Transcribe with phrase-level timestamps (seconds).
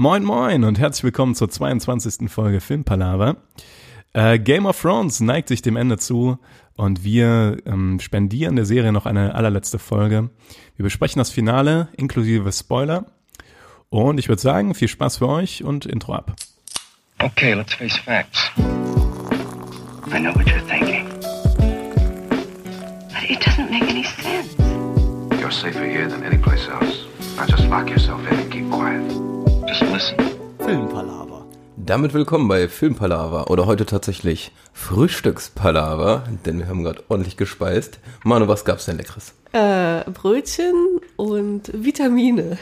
[0.00, 2.30] Moin Moin und herzlich willkommen zur 22.
[2.30, 3.36] Folge Filmpalava.
[4.14, 6.38] Äh, Game of Thrones neigt sich dem Ende zu
[6.74, 10.30] und wir ähm, spendieren der Serie noch eine allerletzte Folge.
[10.76, 13.04] Wir besprechen das Finale inklusive Spoiler
[13.90, 16.34] und ich würde sagen, viel Spaß für euch und Intro ab.
[17.18, 18.50] Okay, let's face facts.
[18.56, 21.06] I know what you're thinking.
[23.10, 24.56] But it doesn't make any sense.
[25.38, 27.04] You're safer here than any place else.
[27.36, 29.39] Now just lock yourself in and keep quiet.
[29.70, 30.16] Just listen.
[30.58, 31.46] Filmpalaver.
[31.76, 38.00] Damit willkommen bei Filmpalaver oder heute tatsächlich Frühstückspalaver, denn wir haben gerade ordentlich gespeist.
[38.24, 39.32] Manu, was gab's denn leckeres?
[39.52, 42.58] Äh, Brötchen und Vitamine.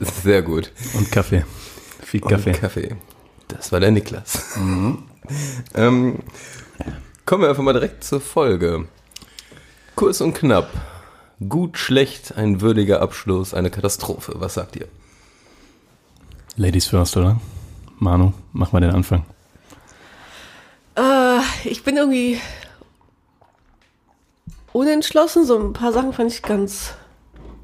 [0.00, 0.72] Sehr gut.
[0.94, 1.44] Und Kaffee.
[2.02, 2.50] Viel Kaffee.
[2.50, 2.96] Und Kaffee.
[3.46, 4.58] Das war der Niklas.
[5.76, 6.18] ähm,
[7.24, 8.88] kommen wir einfach mal direkt zur Folge.
[9.94, 10.70] Kurz und knapp.
[11.48, 14.32] Gut, schlecht, ein würdiger Abschluss, eine Katastrophe.
[14.38, 14.88] Was sagt ihr?
[16.56, 17.40] Ladies first, oder?
[17.98, 19.24] Manu, mach mal den Anfang.
[20.96, 22.40] Äh, ich bin irgendwie
[24.72, 25.44] unentschlossen.
[25.44, 26.94] So ein paar Sachen fand ich ganz,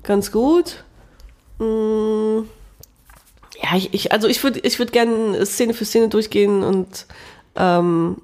[0.02, 0.82] ganz gut.
[1.58, 2.40] Mm,
[3.62, 7.06] ja, ich, ich also ich würde ich würd gerne Szene für Szene durchgehen und
[7.54, 8.16] ähm,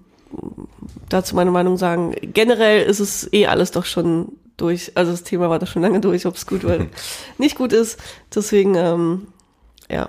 [1.08, 2.14] dazu meine Meinung sagen.
[2.22, 4.92] Generell ist es eh alles doch schon durch.
[4.96, 6.86] Also das Thema war doch schon lange durch, ob es gut oder
[7.38, 8.00] nicht gut ist.
[8.34, 9.28] Deswegen, ähm,
[9.88, 10.08] ja.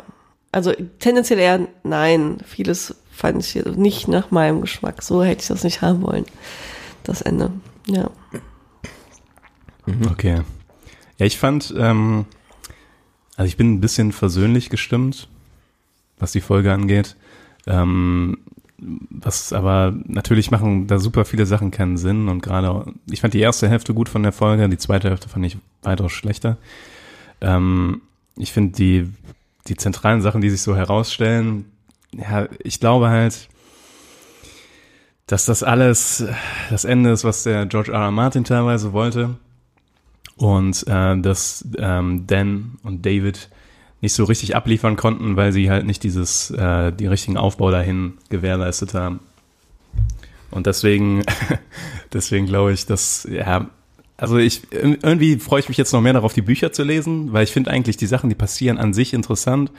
[0.57, 2.39] Also tendenziell eher nein.
[2.43, 5.03] Vieles fand ich nicht nach meinem Geschmack.
[5.03, 6.25] So hätte ich das nicht haben wollen.
[7.03, 7.51] Das Ende.
[7.85, 8.09] Ja.
[10.09, 10.41] Okay.
[11.19, 12.25] Ja, ich fand, ähm,
[13.35, 15.27] also ich bin ein bisschen versöhnlich gestimmt,
[16.17, 17.17] was die Folge angeht.
[17.67, 18.39] Ähm,
[18.79, 23.41] was aber natürlich machen da super viele Sachen keinen Sinn und gerade, ich fand die
[23.41, 26.57] erste Hälfte gut von der Folge, die zweite Hälfte fand ich weitaus schlechter.
[27.41, 28.01] Ähm,
[28.35, 29.07] ich finde die,
[29.67, 31.65] die zentralen Sachen, die sich so herausstellen,
[32.11, 33.49] ja, ich glaube halt,
[35.27, 36.25] dass das alles
[36.69, 37.99] das Ende ist, was der George R.
[37.99, 38.11] R.
[38.11, 39.35] Martin teilweise wollte
[40.37, 43.49] und äh, dass ähm, Dan und David
[43.99, 48.13] nicht so richtig abliefern konnten, weil sie halt nicht dieses äh, die richtigen Aufbau dahin
[48.29, 49.19] gewährleistet haben.
[50.49, 51.23] Und deswegen
[52.13, 53.69] deswegen glaube ich, dass ja
[54.17, 57.43] also ich irgendwie freue ich mich jetzt noch mehr darauf, die Bücher zu lesen, weil
[57.43, 59.71] ich finde eigentlich die Sachen, die passieren, an sich interessant.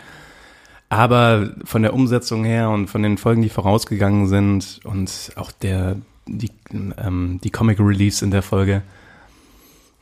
[0.89, 5.97] Aber von der Umsetzung her und von den Folgen, die vorausgegangen sind und auch der
[6.27, 8.83] die ähm, die Comic Reliefs in der Folge,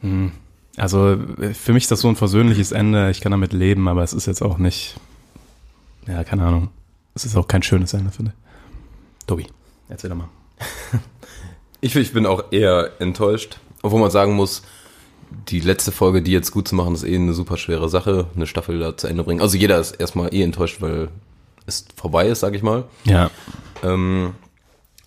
[0.03, 0.31] mh,
[0.77, 1.17] also
[1.55, 3.11] für mich ist das so ein versöhnliches Ende.
[3.11, 4.97] Ich kann damit leben, aber es ist jetzt auch nicht,
[6.07, 6.69] ja, keine Ahnung.
[7.15, 9.27] Es ist auch kein schönes Ende, finde ich.
[9.27, 9.47] Tobi,
[9.89, 10.29] erzähl doch mal.
[11.83, 14.63] Ich, ich bin auch eher enttäuscht, obwohl man sagen muss,
[15.49, 18.47] die letzte Folge, die jetzt gut zu machen, ist eh eine super schwere Sache, eine
[18.47, 19.41] Staffel da zu Ende bringen.
[19.41, 21.09] Also jeder ist erstmal eh enttäuscht, weil
[21.67, 22.85] es vorbei ist, sag ich mal.
[23.05, 23.31] Ja.
[23.83, 24.35] Ähm,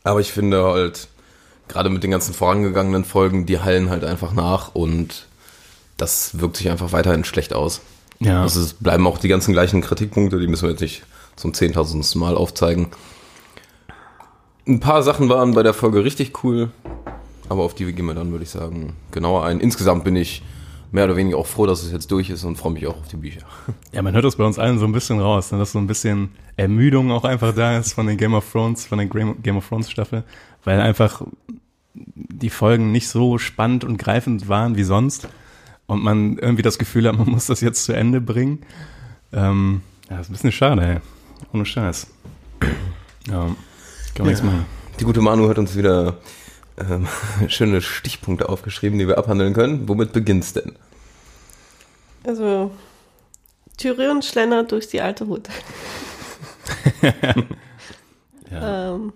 [0.03, 1.07] aber ich finde halt,
[1.67, 5.27] gerade mit den ganzen vorangegangenen Folgen, die hallen halt einfach nach und
[5.97, 7.81] das wirkt sich einfach weiterhin schlecht aus.
[8.19, 8.41] Ja.
[8.41, 11.03] Also es bleiben auch die ganzen gleichen Kritikpunkte, die müssen wir jetzt nicht
[11.35, 12.87] zum zehntausendsten Mal aufzeigen.
[14.67, 16.71] Ein paar Sachen waren bei der Folge richtig cool,
[17.49, 19.59] aber auf die gehen wir dann, würde ich sagen, genauer ein.
[19.59, 20.43] Insgesamt bin ich
[20.91, 23.07] mehr oder weniger auch froh, dass es jetzt durch ist und freue mich auch auf
[23.07, 23.41] die Bücher.
[23.91, 25.87] Ja, man hört das bei uns allen so ein bisschen raus, ne, dass so ein
[25.87, 29.67] bisschen Ermüdung auch einfach da ist von den Game of Thrones, von der Game of
[29.67, 30.23] Thrones Staffel,
[30.63, 31.23] weil einfach
[31.93, 35.27] die Folgen nicht so spannend und greifend waren wie sonst
[35.87, 38.59] und man irgendwie das Gefühl hat, man muss das jetzt zu Ende bringen.
[39.33, 40.97] Ähm, ja, ist ein bisschen schade, ey.
[41.53, 42.07] Ohne Scheiß.
[43.27, 43.41] Ja,
[44.15, 44.65] kann man nichts machen.
[44.99, 46.17] Die gute Manu hat uns wieder
[46.79, 47.07] ähm,
[47.47, 49.87] schöne Stichpunkte aufgeschrieben, die wir abhandeln können.
[49.87, 50.73] Womit beginnt's denn?
[52.23, 52.71] Also
[53.77, 55.47] Tyrion schlendert durch die alte Hut.
[58.51, 58.95] Ja.
[58.95, 59.13] Ähm,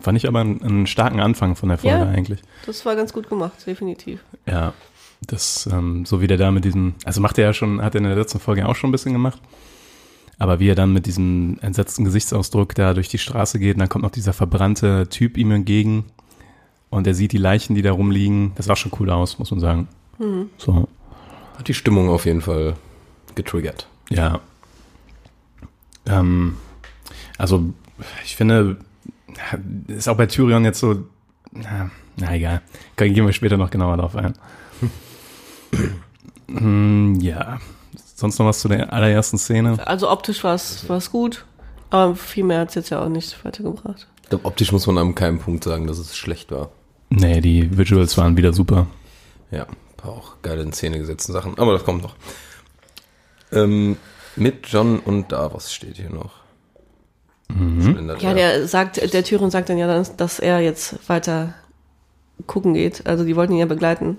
[0.00, 2.08] Fand ich aber einen, einen starken Anfang von der Folge Ja.
[2.08, 2.40] eigentlich.
[2.66, 4.20] das war ganz gut gemacht, definitiv.
[4.46, 4.74] Ja,
[5.26, 7.98] das, ähm, so wie der da mit diesem, also macht er ja schon, hat er
[8.00, 9.40] in der letzten Folge auch schon ein bisschen gemacht.
[10.38, 13.88] Aber wie er dann mit diesem entsetzten Gesichtsausdruck da durch die Straße geht, und dann
[13.88, 16.06] kommt noch dieser verbrannte Typ ihm entgegen
[16.94, 18.52] und er sieht die Leichen, die da rumliegen.
[18.54, 19.88] Das sah schon cool aus, muss man sagen.
[20.58, 20.88] So,
[21.58, 22.74] Hat die Stimmung auf jeden Fall
[23.34, 23.88] getriggert.
[24.10, 24.40] ja.
[26.06, 26.56] Ähm,
[27.38, 27.64] also,
[28.24, 28.76] ich finde,
[29.88, 31.02] ist auch bei Tyrion jetzt so,
[31.50, 32.60] na, na egal.
[32.96, 34.34] Gehen wir später noch genauer darauf ein.
[36.46, 37.58] Hm, ja.
[38.14, 39.84] Sonst noch was zu der allerersten Szene?
[39.86, 41.46] Also optisch war es gut,
[41.88, 44.06] aber viel mehr hat es jetzt ja auch nicht weitergebracht.
[44.22, 46.68] Ich glaube, optisch muss man an keinem Punkt sagen, dass es schlecht war.
[47.10, 48.86] Nee, die Visuals waren wieder super.
[49.50, 52.16] Ja, ein paar auch geile in Szene gesetzten Sachen, aber das kommt noch.
[53.52, 53.96] Ähm,
[54.36, 56.42] Mit John und Davos steht hier noch.
[57.48, 58.34] Schlendert Ja, er.
[58.34, 61.54] der sagt, der Tyrion sagt dann ja, dass, dass er jetzt weiter
[62.46, 63.06] gucken geht.
[63.06, 64.18] Also die wollten ihn ja begleiten.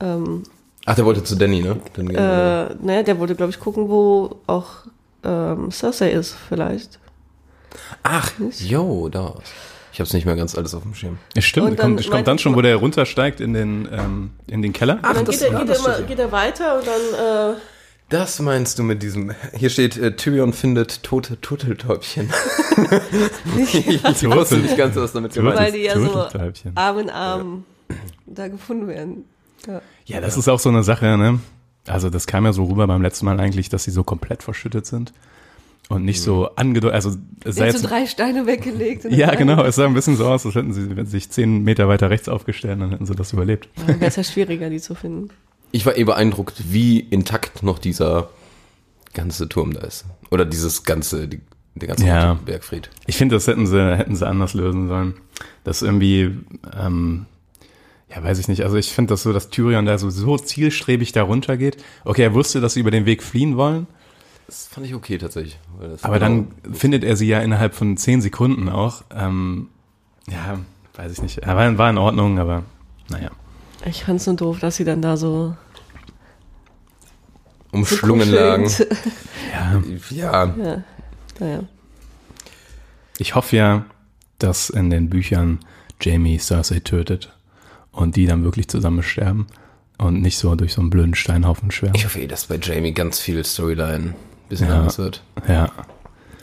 [0.00, 0.42] Ähm,
[0.84, 1.80] Ach, der wollte zu Danny, ne?
[1.94, 4.68] Dann, äh, ne, der wollte, glaube ich, gucken, wo auch
[5.24, 6.98] ähm, Cersei ist, vielleicht.
[8.02, 9.44] Ach, yo, Davos.
[9.96, 11.16] Ich hab's nicht mehr ganz alles auf dem Schirm.
[11.34, 14.60] Ja, stimmt, Und dann kommt, kommt dann schon, wo der runtersteigt in den, ähm, in
[14.60, 14.96] den Keller.
[14.96, 17.58] Und dann das- geht, er, ja, geht, das er geht er weiter und dann, äh,
[18.10, 19.32] Das meinst du mit diesem.
[19.54, 22.28] Hier steht, äh, Tyrion findet tote Turteltäubchen.
[23.56, 25.76] ich wusste nicht ganz, was damit gemeint weil ist.
[25.76, 26.28] die ja so.
[26.74, 27.64] Arm in Arm
[28.26, 29.24] da gefunden werden.
[29.66, 29.80] Ja.
[30.04, 31.40] Ja, das ist auch so eine Sache, ne?
[31.86, 34.84] Also das kam ja so rüber beim letzten Mal eigentlich, dass sie so komplett verschüttet
[34.84, 35.14] sind
[35.88, 39.04] und nicht so angedeutet, also es sah jetzt, so drei Steine weggelegt.
[39.04, 41.86] und ja genau, es sah ein bisschen so aus, als hätten sie sich zehn Meter
[41.88, 43.68] weiter rechts aufgestellt, dann hätten sie das überlebt.
[43.86, 45.30] Dann wäre es ja schwieriger, die zu finden.
[45.72, 48.30] Ich war eh beeindruckt, wie intakt noch dieser
[49.14, 50.04] ganze Turm da ist.
[50.30, 51.40] Oder dieses ganze, die,
[51.74, 52.34] der ganze Ja.
[52.34, 52.90] Bergfried.
[53.06, 55.14] Ich finde, das hätten sie, hätten sie anders lösen sollen.
[55.64, 56.36] Das irgendwie,
[56.78, 57.26] ähm,
[58.14, 58.62] ja, weiß ich nicht.
[58.62, 61.82] Also ich finde das so, dass Tyrion da so, so zielstrebig da runtergeht.
[62.04, 63.86] Okay, er wusste, dass sie über den Weg fliehen wollen,
[64.46, 65.58] Das fand ich okay tatsächlich.
[65.78, 69.02] weil das aber dann findet er sie ja innerhalb von zehn Sekunden auch.
[69.14, 69.68] Ähm,
[70.28, 70.58] ja,
[70.94, 71.38] weiß ich nicht.
[71.38, 72.62] Er war, war in Ordnung, aber
[73.08, 73.30] naja.
[73.84, 75.56] Ich fand's nur doof, dass sie dann da so
[77.72, 78.70] umschlungen lagen.
[79.52, 80.82] Ja, Ja, ja,
[81.40, 81.60] naja.
[83.18, 83.84] ich hoffe ja,
[84.38, 85.60] dass in den Büchern
[86.00, 87.34] Jamie Cersei tötet
[87.92, 89.46] und die dann wirklich zusammen sterben
[89.98, 91.96] und nicht so durch so einen blöden Steinhaufen schwärmen.
[91.96, 94.14] ich hoffe eh, dass bei Jamie ganz viel Storyline
[94.48, 94.78] bisschen Ja.
[94.78, 95.22] anders wird.
[95.48, 95.70] Ja,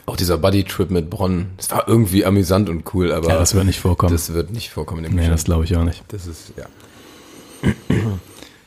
[0.05, 3.65] Auch dieser Buddy-Trip mit Bronn, das war irgendwie amüsant und cool, aber ja, das wird
[3.65, 4.11] nicht vorkommen.
[4.11, 6.03] das wird nicht vorkommen im nee, das glaube ich auch nicht.
[6.09, 6.65] das ist, ja.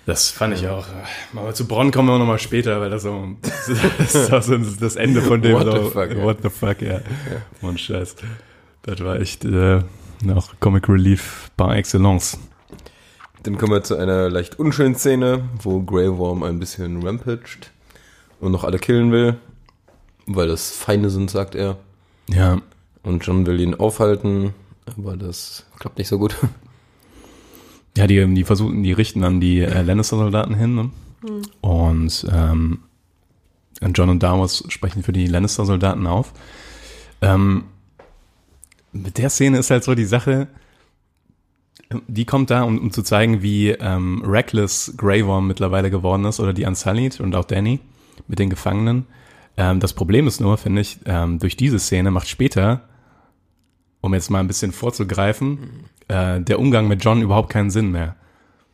[0.07, 0.87] Das fand ich auch.
[1.35, 4.97] Aber zu Bronn kommen wir nochmal später, weil das so das ist auch so das
[4.97, 5.55] Ende von dem.
[5.55, 6.23] What the so, fuck, ja.
[6.23, 7.01] What the fuck, ja.
[7.61, 8.15] Und Scheiß.
[8.83, 9.83] Das war echt äh,
[10.23, 12.39] noch Comic Relief par excellence.
[13.43, 17.73] Dann kommen wir zu einer leicht unschönen Szene, wo Grey Worm ein bisschen rampaged
[18.41, 19.37] und noch alle killen will,
[20.27, 21.79] weil das Feinde sind, sagt er.
[22.29, 22.61] Ja.
[23.03, 24.53] Und John will ihn aufhalten,
[24.87, 26.37] aber das klappt nicht so gut.
[27.97, 30.75] Ja, die, die versuchen, die richten dann die äh, Lannister-Soldaten hin.
[30.75, 30.91] Ne?
[31.63, 32.81] Und ähm,
[33.95, 36.33] John und Davos sprechen für die Lannister-Soldaten auf.
[37.23, 37.65] Ähm,
[38.93, 40.49] mit der Szene ist halt so die Sache,
[42.07, 46.41] die kommt da, um, um zu zeigen, wie ähm, reckless Grey Worm mittlerweile geworden ist
[46.41, 47.81] oder die Unsullied und auch Danny
[48.29, 49.07] mit den Gefangenen.
[49.57, 52.83] Ähm, das Problem ist nur, finde ich, ähm, durch diese Szene macht später,
[54.01, 58.17] um jetzt mal ein bisschen vorzugreifen, äh, der Umgang mit John überhaupt keinen Sinn mehr.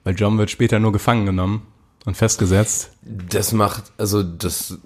[0.05, 1.63] Weil John wird später nur gefangen genommen
[2.05, 2.91] und festgesetzt.
[3.03, 4.79] Das macht, also das,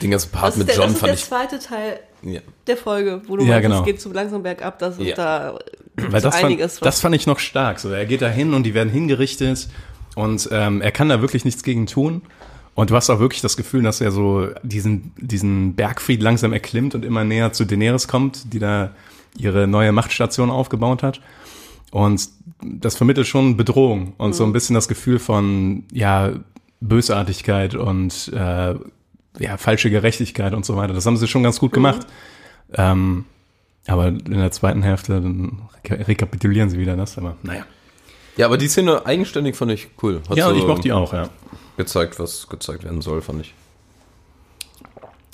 [0.00, 2.40] den ganzen Part Das mit der, John das ist fand der ich, zweite Teil ja.
[2.68, 3.78] der Folge, wo du Ja, meinst, genau.
[3.80, 5.16] es geht zu langsam bergab, das ist Ja.
[5.16, 5.58] da
[5.96, 6.74] Weil so das, einiges.
[6.78, 7.80] fand, das fand ich noch stark.
[7.80, 9.68] So, er geht da hin und die werden hingerichtet
[10.14, 12.22] und ähm, er kann da wirklich nichts gegen tun.
[12.76, 16.94] Und du hast auch wirklich das Gefühl, dass er so diesen, diesen Bergfried langsam erklimmt
[16.94, 18.92] und immer näher zu Daenerys kommt, die da
[19.38, 21.20] ihre neue Machtstation aufgebaut hat.
[21.90, 22.28] Und
[22.62, 26.32] das vermittelt schon Bedrohung und so ein bisschen das Gefühl von, ja,
[26.80, 28.74] Bösartigkeit und äh,
[29.38, 30.92] ja, falsche Gerechtigkeit und so weiter.
[30.92, 32.06] Das haben sie schon ganz gut gemacht.
[32.74, 33.24] Ähm,
[33.86, 37.64] aber in der zweiten Hälfte dann reka- rekapitulieren sie wieder das, aber naja.
[38.36, 40.22] Ja, aber die Szene eigenständig fand ich cool.
[40.28, 41.28] Hat Ja, und so ich mochte die auch, ja.
[41.76, 43.54] gezeigt, was gezeigt werden soll, fand ich.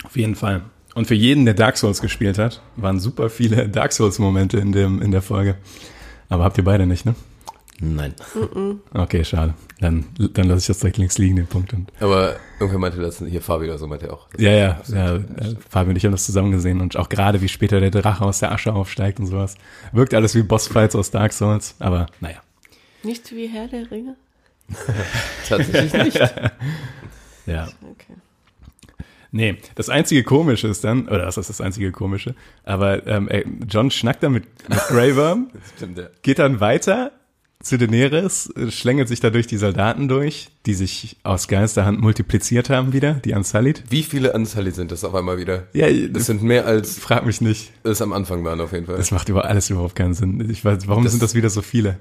[0.05, 0.63] Auf jeden Fall.
[0.95, 5.01] Und für jeden, der Dark Souls gespielt hat, waren super viele Dark Souls-Momente in, dem,
[5.01, 5.57] in der Folge.
[6.29, 7.15] Aber habt ihr beide nicht, ne?
[7.85, 8.15] Nein.
[8.95, 9.55] Okay, schade.
[9.81, 10.05] Dann,
[10.35, 11.73] dann lasse ich das direkt links liegen, den Punkt.
[11.73, 14.29] Und, Aber irgendwer meinte das, hier Fabi oder so meinte er auch.
[14.39, 15.23] ja, ja, ja, äh,
[15.69, 18.39] Fabi und ich haben das zusammen gesehen und auch gerade, wie später der Drache aus
[18.39, 19.57] der Asche aufsteigt und sowas.
[19.93, 22.39] Wirkt alles wie Bossfights aus Dark Souls, aber naja.
[23.03, 24.17] Nicht wie Herr der Ringe?
[25.49, 26.21] Tatsächlich nicht.
[27.45, 27.65] Ja.
[27.83, 28.15] Okay.
[29.33, 32.37] Nee, das einzige Komische ist dann, oder was ist das einzige Komische?
[32.63, 36.05] Aber ähm, ey, John schnackt dann mit, mit Grey Worm, Stimmt, ja.
[36.23, 37.11] geht dann weiter
[37.61, 43.15] zu Daenerys, schlängelt sich dadurch die Soldaten durch, die sich aus Geisterhand multipliziert haben wieder,
[43.15, 43.83] die Unsullied.
[43.91, 45.67] Wie viele Anzahl sind das auf einmal wieder?
[45.73, 47.73] Ja, Das das sind mehr als frag mich nicht.
[47.83, 48.99] es am Anfang waren auf jeden Fall.
[48.99, 50.49] Das macht über alles überhaupt keinen Sinn.
[50.49, 51.99] Ich weiß, warum Das- sind das wieder so viele?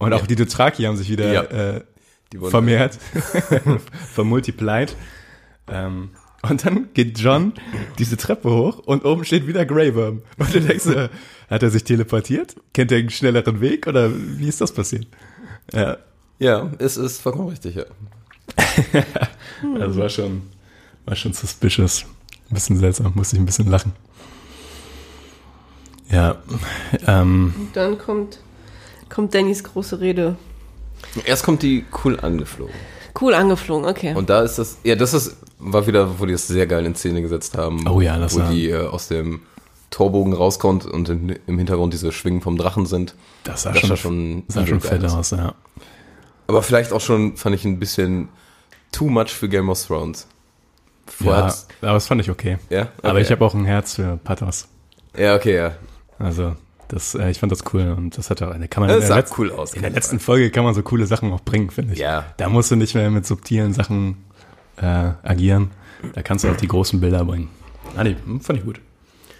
[0.00, 0.26] Und auch Ja.
[0.26, 1.42] die Dothraki haben sich wieder Ja.
[1.44, 1.82] äh,
[2.50, 2.98] vermehrt,
[4.12, 4.96] vermultiplied.
[5.68, 6.10] Ähm,
[6.42, 7.52] und dann geht John
[7.98, 10.22] diese Treppe hoch und oben steht wieder Grey Worm.
[10.38, 11.08] Und du denkst, äh,
[11.50, 12.56] hat er sich teleportiert?
[12.72, 15.06] Kennt er einen schnelleren Weg oder wie ist das passiert?
[15.72, 15.98] Ja,
[16.38, 17.84] Ja, es ist vollkommen richtig, ja.
[19.80, 20.42] also war schon,
[21.04, 22.04] war schon suspicious.
[22.50, 23.92] ein bisschen seltsam, musste ich ein bisschen lachen.
[26.10, 26.42] Ja,
[27.06, 28.38] ähm, dann kommt,
[29.10, 30.36] kommt Dannys große Rede.
[31.24, 32.74] Erst kommt die cool angeflogen.
[33.20, 34.14] Cool angeflogen, okay.
[34.14, 36.94] Und da ist das, ja, das ist, war wieder, wo die das sehr geil in
[36.94, 37.86] Szene gesetzt haben.
[37.88, 39.42] Oh ja, das Wo war- die äh, aus dem
[39.90, 43.14] Torbogen rauskommt und im, im Hintergrund diese Schwingen vom Drachen sind.
[43.42, 45.54] das sah Das schon, schon, sah schon fett aus, ja.
[46.46, 48.28] Aber vielleicht auch schon, fand ich ein bisschen
[48.92, 50.26] too much für Game of Thrones.
[51.06, 52.58] Vorher ja aber das fand ich okay.
[52.70, 52.88] ja?
[53.02, 53.22] Aber Okay.
[53.22, 54.68] ich habe auch ein Herz für Pathos.
[55.16, 55.72] Ja, okay, ja.
[56.20, 56.54] Also,
[56.90, 59.00] das, äh, ich fand das cool und das hat auch eine, kann man Das in
[59.00, 59.74] der, sah letzten, cool aus.
[59.74, 62.00] in der letzten Folge kann man so coole Sachen auch bringen, finde ich.
[62.00, 62.26] Ja.
[62.36, 64.24] Da musst du nicht mehr mit subtilen Sachen
[64.76, 65.70] äh, agieren.
[66.14, 67.48] Da kannst du auch die großen Bilder bringen.
[67.96, 68.80] Ah, nee, fand ich gut.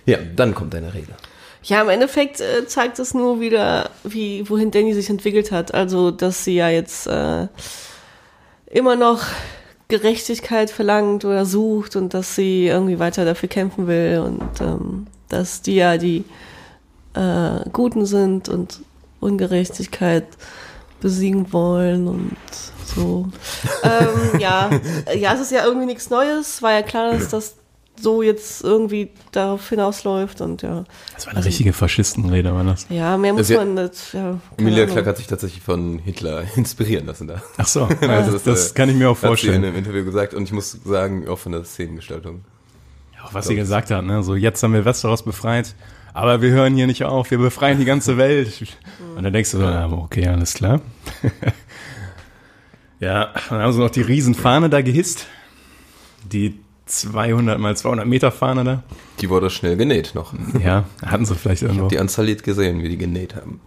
[0.07, 1.12] Ja, dann kommt deine Rede.
[1.62, 5.75] Ja, im Endeffekt äh, zeigt es nur wieder, wie, wohin Danny sich entwickelt hat.
[5.75, 7.49] Also, dass sie ja jetzt äh,
[8.66, 9.23] immer noch
[9.88, 15.62] Gerechtigkeit verlangt oder sucht und dass sie irgendwie weiter dafür kämpfen will und ähm, dass
[15.62, 16.25] die ja die
[17.14, 18.81] äh, Guten sind und
[19.21, 20.26] Ungerechtigkeit
[21.00, 22.37] besiegen wollen und
[22.85, 23.29] so.
[23.83, 24.71] ähm, ja,
[25.17, 26.62] ja, es ist ja irgendwie nichts Neues.
[26.62, 27.57] War ja klar, dass das
[28.00, 30.85] so jetzt irgendwie darauf hinausläuft und ja.
[31.14, 32.87] Das war eine richtige Faschistenrede, war das.
[32.88, 34.14] Ja, mehr muss Also ja- man nicht.
[34.14, 34.87] Ja, Emilia.
[34.87, 37.43] Clarke hat sich tatsächlich von Hitler inspirieren lassen da.
[37.59, 39.64] Ach so, ja, Also das, das äh, kann ich mir auch Hat sie in vorstellen.
[39.64, 42.45] einem Interview gesagt und ich muss sagen, auch von der Szenengestaltung.
[43.23, 44.23] Auch was sie gesagt hat, ne?
[44.23, 45.75] So, jetzt haben wir Westeros befreit,
[46.12, 48.76] aber wir hören hier nicht auf, wir befreien die ganze Welt.
[49.17, 50.81] Und dann denkst du so, ja, okay, alles klar.
[53.00, 55.26] ja, dann haben sie noch die Riesenfahne da gehisst.
[56.31, 58.83] Die 200 mal 200 Meter Fahne da.
[59.21, 60.35] Die wurde schnell genäht noch.
[60.62, 61.88] Ja, hatten sie vielleicht irgendwo.
[61.88, 63.61] Die Anzalit gesehen, wie die genäht haben.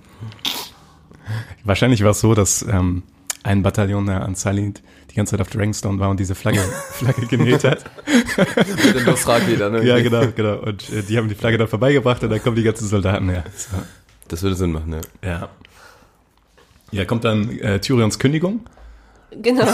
[1.63, 3.03] Wahrscheinlich war es so, dass ähm,
[3.43, 4.81] ein Bataillon der Ansalit
[5.13, 6.59] die ganze Zeit auf Dragonstone war und diese Flagge,
[6.91, 7.85] Flagge genäht hat.
[8.83, 9.89] Mit dem Dothraki dann irgendwie.
[9.89, 10.55] Ja, genau, genau.
[10.55, 13.43] Und äh, die haben die Flagge dann vorbeigebracht und dann kommen die ganzen Soldaten her.
[13.55, 13.77] So.
[14.27, 15.01] Das würde Sinn machen, ne?
[15.23, 15.49] Ja.
[16.91, 18.61] Ja, kommt dann äh, Tyrions Kündigung.
[19.39, 19.65] Genau,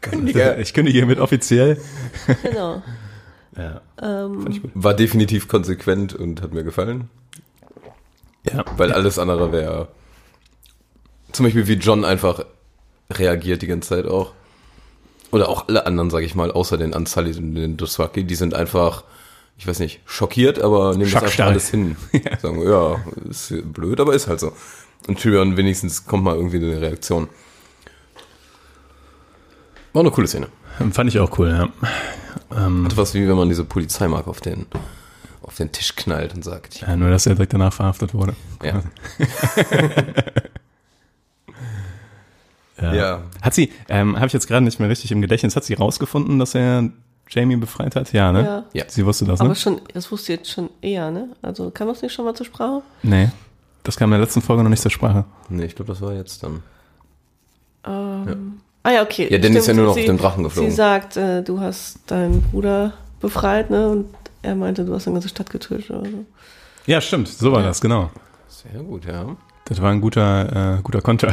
[0.00, 0.56] Kündige.
[0.60, 1.80] Ich kündige hiermit offiziell.
[2.42, 2.82] genau.
[3.56, 3.80] Ja.
[4.00, 4.70] Ähm, Fand ich gut.
[4.74, 7.10] War definitiv konsequent und hat mir gefallen.
[8.50, 8.64] Ja.
[8.76, 9.88] Weil alles andere wäre.
[11.32, 12.44] Zum Beispiel wie John einfach
[13.10, 14.32] reagiert die ganze Zeit auch.
[15.30, 18.54] Oder auch alle anderen, sag ich mal, außer den Anzalit und den Dothraki, die sind
[18.54, 19.04] einfach,
[19.56, 21.96] ich weiß nicht, schockiert, aber nehmen das einfach alles hin.
[22.42, 24.52] Sagen, ja, ist blöd, aber ist halt so.
[25.06, 27.28] Und Tyrion wenigstens kommt mal irgendwie eine Reaktion.
[29.92, 30.48] War eine coole Szene.
[30.92, 31.68] Fand ich auch cool, ja.
[32.56, 34.66] Ähm, Hatte was wie wenn man diese Polizeimarke auf den,
[35.42, 38.34] auf den Tisch knallt und sagt, ja, nur, dass er direkt danach verhaftet wurde.
[38.62, 38.82] ja.
[42.80, 42.94] Ja.
[42.94, 43.20] Ja.
[43.42, 46.38] Hat sie, ähm, habe ich jetzt gerade nicht mehr richtig im Gedächtnis, hat sie rausgefunden,
[46.38, 46.88] dass er
[47.28, 48.12] Jamie befreit hat?
[48.12, 48.44] Ja, ne?
[48.44, 48.64] Ja.
[48.72, 48.84] Ja.
[48.88, 49.46] Sie wusste das, ne?
[49.46, 51.28] aber schon, das wusste jetzt schon eher, ne?
[51.42, 52.82] Also kam das nicht schon mal zur Sprache?
[53.02, 53.28] nee.
[53.82, 55.24] Das kam in der letzten Folge noch nicht zur Sprache.
[55.48, 56.62] Nee, ich glaube, das war jetzt dann.
[57.86, 59.28] Ähm, Ah ja, okay.
[59.30, 60.70] Ja, Danny ist ja nur noch Sie- auf dem Drachen geflogen.
[60.70, 63.88] Sie sagt, äh, du hast deinen Bruder befreit, ne?
[63.90, 64.06] Und
[64.42, 66.24] er meinte, du hast eine ganze Stadt getötet oder so.
[66.86, 68.10] Ja, stimmt, so war das, genau.
[68.48, 69.36] Sehr gut, ja.
[69.70, 71.32] Das war ein guter, äh, guter Konter.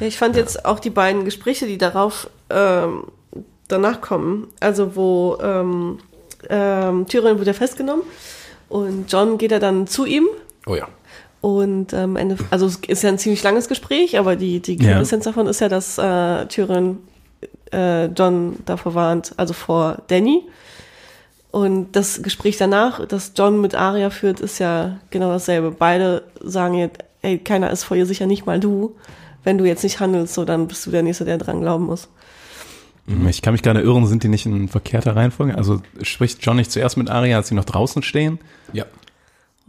[0.00, 3.04] Ja, ich fand jetzt auch die beiden Gespräche, die darauf ähm,
[3.68, 5.98] danach kommen, also wo ähm,
[6.48, 8.02] ähm, Tyrion wird ja festgenommen
[8.68, 10.26] und John geht ja dann zu ihm
[10.66, 10.86] Oh ja.
[11.40, 14.90] und ähm, Ende, also es ist ja ein ziemlich langes Gespräch, aber die, die Ja.
[14.92, 16.98] Quintessenz davon ist ja, dass äh, Tyrion
[17.72, 20.42] äh, John davor warnt, also vor Danny.
[21.52, 25.70] Und das Gespräch danach, das John mit Arya führt, ist ja genau dasselbe.
[25.70, 28.96] Beide sagen jetzt, ey, keiner ist vor ihr sicher, nicht mal du.
[29.44, 32.08] Wenn du jetzt nicht handelst, so dann bist du der Nächste, der dran glauben muss.
[33.28, 35.56] Ich kann mich gerade irren, sind die nicht in verkehrter Reihenfolge?
[35.56, 38.38] Also spricht John nicht zuerst mit Arya, als sie noch draußen stehen?
[38.72, 38.84] Ja,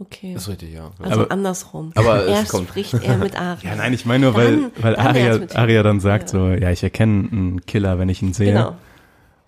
[0.00, 0.34] Okay.
[0.34, 0.90] ist richtig, ja.
[1.00, 1.92] Also Aber- andersrum.
[1.96, 3.70] aber es Erst kommt- spricht er mit Arya.
[3.70, 6.38] Ja, nein, ich meine nur, weil, Dann- weil dann mit- Arya dann sagt Ja.
[6.38, 8.52] so, ja, ich erkenne einen Killer, wenn ich ihn sehe.
[8.52, 8.76] Genau.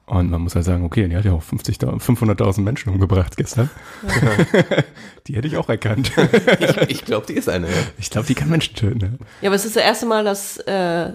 [0.06, 3.68] Und man muss halt sagen, okay, die hat ja auch 50.000 500.000 Menschen umgebracht gestern.
[5.26, 6.12] die hätte ich auch erkannt.
[6.60, 7.66] Ich, ich glaube, die ist eine.
[7.66, 7.74] Ja.
[7.98, 8.98] Ich glaube, die kann Menschen töten.
[8.98, 9.18] Ne?
[9.42, 11.12] Ja, aber es ist das erste Mal, dass äh,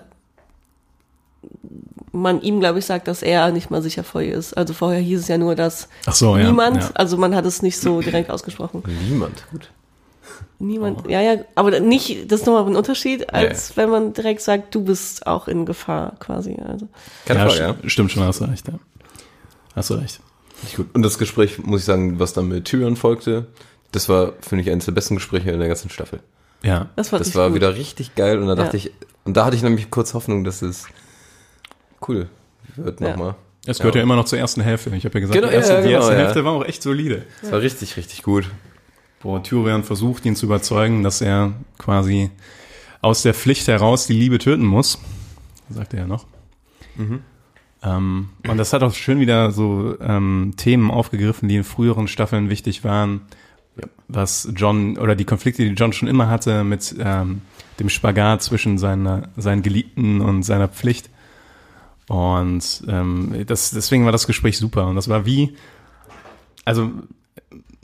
[2.12, 4.54] man ihm, glaube ich, sagt, dass er nicht mal sicher vor ihr ist.
[4.58, 6.48] Also vorher hieß es ja nur, dass Ach so, ja.
[6.48, 6.90] niemand, Ja.
[6.96, 8.84] also man hat es nicht so direkt ausgesprochen.
[9.08, 9.46] Niemand.
[9.52, 9.72] Gut.
[10.62, 14.76] Niemand, ja, ja, aber nicht, das ist nochmal ein Unterschied, als wenn man direkt sagt,
[14.76, 16.56] du bist auch in Gefahr quasi.
[16.64, 16.88] Also.
[17.26, 17.70] Keine ja, Frage, ja.
[17.72, 18.68] st- Stimmt schon, hast du recht.
[18.68, 18.76] Ja.
[19.76, 20.20] Hast du recht.
[20.64, 20.88] Nicht gut.
[20.94, 23.48] Und das Gespräch, muss ich sagen, was dann mit Tyrion folgte,
[23.92, 26.20] das war, finde ich, eines der besten Gespräche in der ganzen Staffel.
[26.64, 26.90] Ja.
[26.96, 27.56] Das war, Das war gut.
[27.56, 28.84] wieder richtig geil und da dachte Ja.
[28.86, 28.92] ich,
[29.24, 30.86] und da hatte ich nämlich kurz Hoffnung, dass es
[32.08, 32.30] cool
[32.76, 33.10] wird Ja.
[33.10, 33.36] nochmal.
[33.66, 34.02] Es gehört ja.
[34.02, 34.90] immer noch zur ersten Hälfte.
[34.96, 36.20] Ich habe ja gesagt, Genau, die erste, ja, die genau, erste ja.
[36.20, 37.24] Hälfte war auch echt solide.
[37.42, 38.46] Das war richtig, richtig gut.
[39.24, 42.32] Wo Tyrion versucht, ihn zu überzeugen, dass er quasi
[43.02, 45.00] aus der Pflicht heraus die Liebe töten muss.
[45.70, 46.26] Sagt er ja noch.
[47.84, 52.50] Ähm, und das hat auch schön wieder so ähm, Themen aufgegriffen, die in früheren Staffeln
[52.50, 53.22] wichtig waren.
[54.08, 57.42] Was John oder die Konflikte, die John schon immer hatte mit ähm,
[57.80, 61.10] dem Spagat zwischen seiner, seinen Geliebten und seiner Pflicht.
[62.08, 64.88] Und ähm, das, deswegen war das Gespräch super.
[64.88, 65.56] Und das war wie,
[66.66, 66.92] also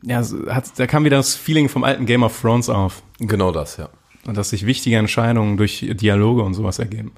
[0.08, 3.04] ja, hat, da kam wieder das Feeling vom alten Game of Thrones auf.
[3.20, 3.90] Genau das, ja.
[4.26, 7.12] Und dass sich wichtige Entscheidungen durch Dialoge und sowas ergeben.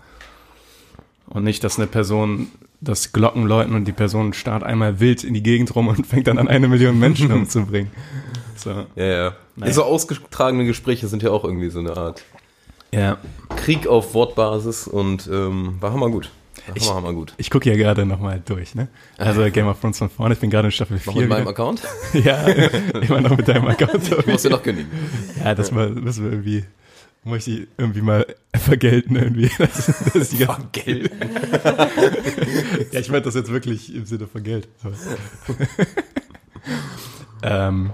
[1.27, 2.48] Und nicht, dass eine Person
[2.81, 6.27] das Glocken läuten und die Person starrt einmal wild in die Gegend rum und fängt
[6.27, 7.91] dann an, eine Million Menschen umzubringen.
[8.55, 8.72] So.
[8.96, 9.36] Ja, ja.
[9.55, 9.74] Naja.
[9.74, 12.24] So ausgetragene Gespräche sind ja auch irgendwie so eine Art
[12.91, 13.17] Ja.
[13.55, 16.31] Krieg auf Wortbasis und ähm, war hammer gut.
[16.75, 17.33] Ich- hammer, hammer gut.
[17.38, 18.88] Ich gucke ja gerade nochmal durch, ne?
[19.17, 21.21] Also Game of Thrones von vorne, ich bin gerade in Staffel Noch 4.
[21.21, 21.49] mit meinem wieder.
[21.51, 21.81] Account?
[22.13, 24.11] Ja, immer noch mit deinem Account.
[24.19, 24.89] Ich muss dir noch kündigen.
[25.43, 26.65] Ja, das mal, müssen wir irgendwie,
[27.23, 29.49] möchte ich irgendwie mal vergelten irgendwie.
[29.57, 31.11] Das, das ist die Geld.
[32.91, 34.67] Ja, ich meine das jetzt wirklich im Sinne von Geld.
[37.43, 37.91] Ähm,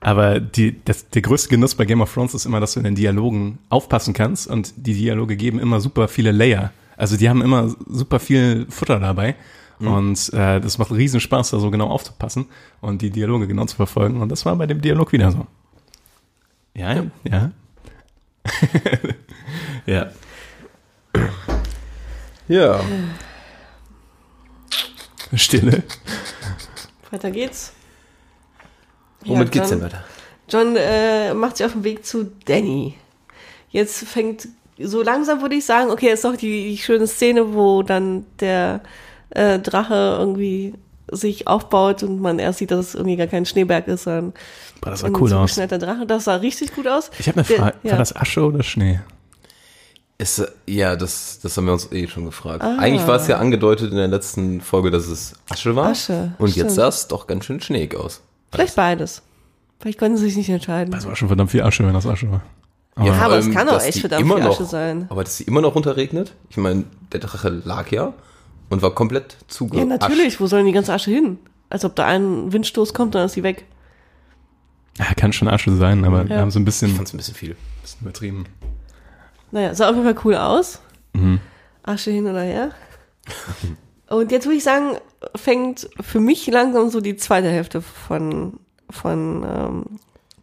[0.00, 2.84] aber die, das, der größte Genuss bei Game of Thrones ist immer, dass du in
[2.84, 6.72] den Dialogen aufpassen kannst und die Dialoge geben immer super viele Layer.
[6.96, 9.34] Also die haben immer super viel Futter dabei.
[9.80, 12.46] Und äh, das macht riesen Spaß, da so genau aufzupassen
[12.80, 14.22] und die Dialoge genau zu verfolgen.
[14.22, 15.46] Und das war bei dem Dialog wieder so.
[16.74, 17.04] Ja, ja.
[17.24, 17.50] Ja.
[22.46, 22.78] Ja.
[25.34, 25.82] Stille.
[27.10, 27.72] Weiter geht's.
[29.26, 30.04] Womit Ja, geht's John- denn weiter?
[30.48, 32.94] John äh, macht sich auf den Weg zu Danny.
[33.70, 37.82] Jetzt fängt so langsam, würde ich sagen, okay, ist doch die, die schöne Szene, wo
[37.82, 38.80] dann der
[39.30, 40.74] äh, Drache irgendwie
[41.10, 44.32] sich aufbaut und man erst sieht, dass es irgendwie gar kein Schneeberg ist, sondern
[44.80, 45.54] Boah, das sah ein cool aus.
[45.54, 46.06] Drache.
[46.06, 47.10] Das sah richtig gut aus.
[47.18, 47.76] Ich habe eine Der- Frage.
[47.82, 47.90] ja.
[47.92, 49.00] War das Asche oder Schnee?
[50.16, 52.62] Ist, ja, das, das haben wir uns eh schon gefragt.
[52.62, 52.76] Ah.
[52.78, 55.88] Eigentlich war es ja angedeutet in der letzten Folge, dass es Asche war.
[55.90, 56.66] Asche, Und stimmt.
[56.66, 58.20] jetzt sah es doch ganz schön schneeig aus.
[58.54, 59.22] Vielleicht beides.
[59.80, 60.90] Vielleicht konnten sie sich nicht entscheiden.
[60.92, 62.42] Das war schon verdammt viel Asche, wenn das Asche war.
[62.98, 65.06] Ja, vor aber es kann dass echt verdammt immer viel noch, Asche sein.
[65.10, 66.32] Aber dass sie immer noch runterregnet.
[66.48, 68.12] Ich meine, der Drache lag ja
[68.70, 69.78] und war komplett zuge.
[69.78, 70.40] ja, natürlich.
[70.40, 71.38] Wo soll denn die ganze Asche hin?
[71.70, 73.64] Als ob da ein Windstoß kommt, dann ist sie weg.
[74.96, 76.42] Ja, kann schon Asche sein, aber wir Ja.
[76.42, 77.56] haben so ein bisschen, Ich fand's ein bisschen viel.
[77.82, 78.46] bisschen übertrieben.
[79.50, 80.80] Naja, sah auf jeden Fall cool aus.
[81.14, 81.40] Mhm.
[81.82, 82.70] Asche hin oder her.
[84.14, 84.96] Und jetzt würde ich sagen,
[85.34, 89.84] fängt für mich langsam so die zweite Hälfte von, von ähm,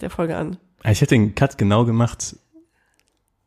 [0.02, 0.58] der Folge an.
[0.84, 2.36] Ich hätte den Cut genau gemacht,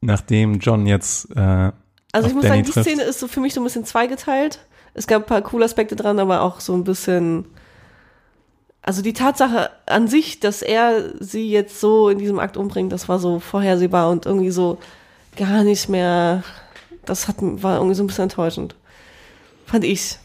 [0.00, 1.72] nachdem John jetzt äh,
[2.12, 2.88] Also ich muss Danny sagen, die trifft.
[2.88, 4.60] Szene ist so für mich so ein bisschen zweigeteilt.
[4.94, 7.44] Es gab ein paar coole Aspekte dran, aber auch so ein bisschen.
[8.80, 13.10] Also die Tatsache an sich, dass er sie jetzt so in diesem Akt umbringt, das
[13.10, 14.78] war so vorhersehbar und irgendwie so
[15.36, 16.42] gar nicht mehr.
[17.04, 18.74] Das hat, war irgendwie so ein bisschen enttäuschend.
[19.66, 20.18] Fand ich.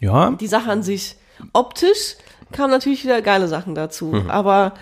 [0.00, 1.16] Ja, Die Sache an sich.
[1.52, 2.16] Optisch
[2.52, 4.30] kamen natürlich wieder geile Sachen dazu, Mhm.
[4.30, 4.74] aber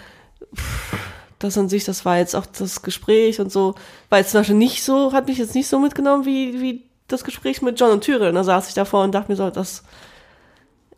[0.54, 0.96] pff,
[1.38, 3.74] das an sich, das war jetzt auch das Gespräch und so,
[4.10, 7.24] war jetzt zum Beispiel nicht so, hat mich jetzt nicht so mitgenommen wie, wie das
[7.24, 8.34] Gespräch mit John und Tyrion.
[8.34, 9.82] Da saß ich davor und dachte mir so, das,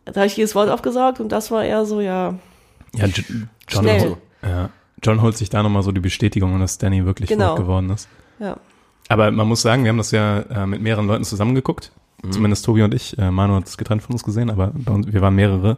[0.05, 2.35] da habe ich jedes Wort aufgesaugt und das war eher so, ja,
[2.95, 4.01] ja John, Schnell.
[4.01, 4.69] hol- ja,
[5.03, 7.55] John holt sich da nochmal so die Bestätigung, dass Danny wirklich Genau.
[7.55, 8.07] geworden ist.
[8.39, 8.57] ja.
[9.07, 11.91] Aber man muss sagen, wir haben das ja äh, mit mehreren Leuten zusammengeguckt.
[12.29, 13.17] Zumindest Tobi und ich.
[13.17, 15.77] Äh, Manu hat es getrennt von uns gesehen, aber bei uns, wir waren mehrere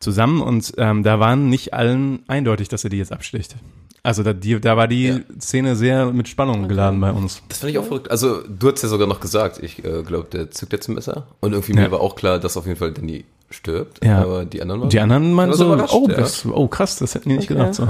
[0.00, 3.54] zusammen und ähm, da waren nicht allen eindeutig, dass er die jetzt absticht.
[4.02, 5.18] Also da, die, da war die Ja.
[5.40, 7.40] Szene sehr mit Spannung geladen bei uns.
[7.48, 8.10] Das fand ich auch verrückt.
[8.10, 11.28] Also, du hast ja sogar noch gesagt, ich äh, glaube, der zückt jetzt ein Messer.
[11.38, 11.82] Und irgendwie Ja.
[11.82, 14.04] mir war auch klar, dass auf jeden Fall Danny stirbt.
[14.04, 14.22] Ja.
[14.22, 14.90] Aber die anderen waren.
[14.90, 16.16] Die anderen meinten war so, oh, ja.
[16.16, 17.58] das, oh krass, das hätten die nicht Okay.
[17.60, 17.74] gedacht.
[17.74, 17.86] So.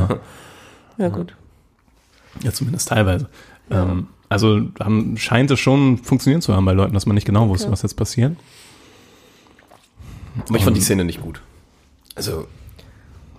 [0.98, 1.34] Ja, gut.
[2.42, 3.28] Ja, zumindest teilweise.
[3.70, 7.48] Ähm, also haben, scheint es schon funktioniert zu haben bei Leuten, dass man nicht genau
[7.48, 8.36] wusste, was jetzt passiert.
[10.48, 11.40] Aber ich fand die Szene nicht gut.
[12.14, 12.46] Also,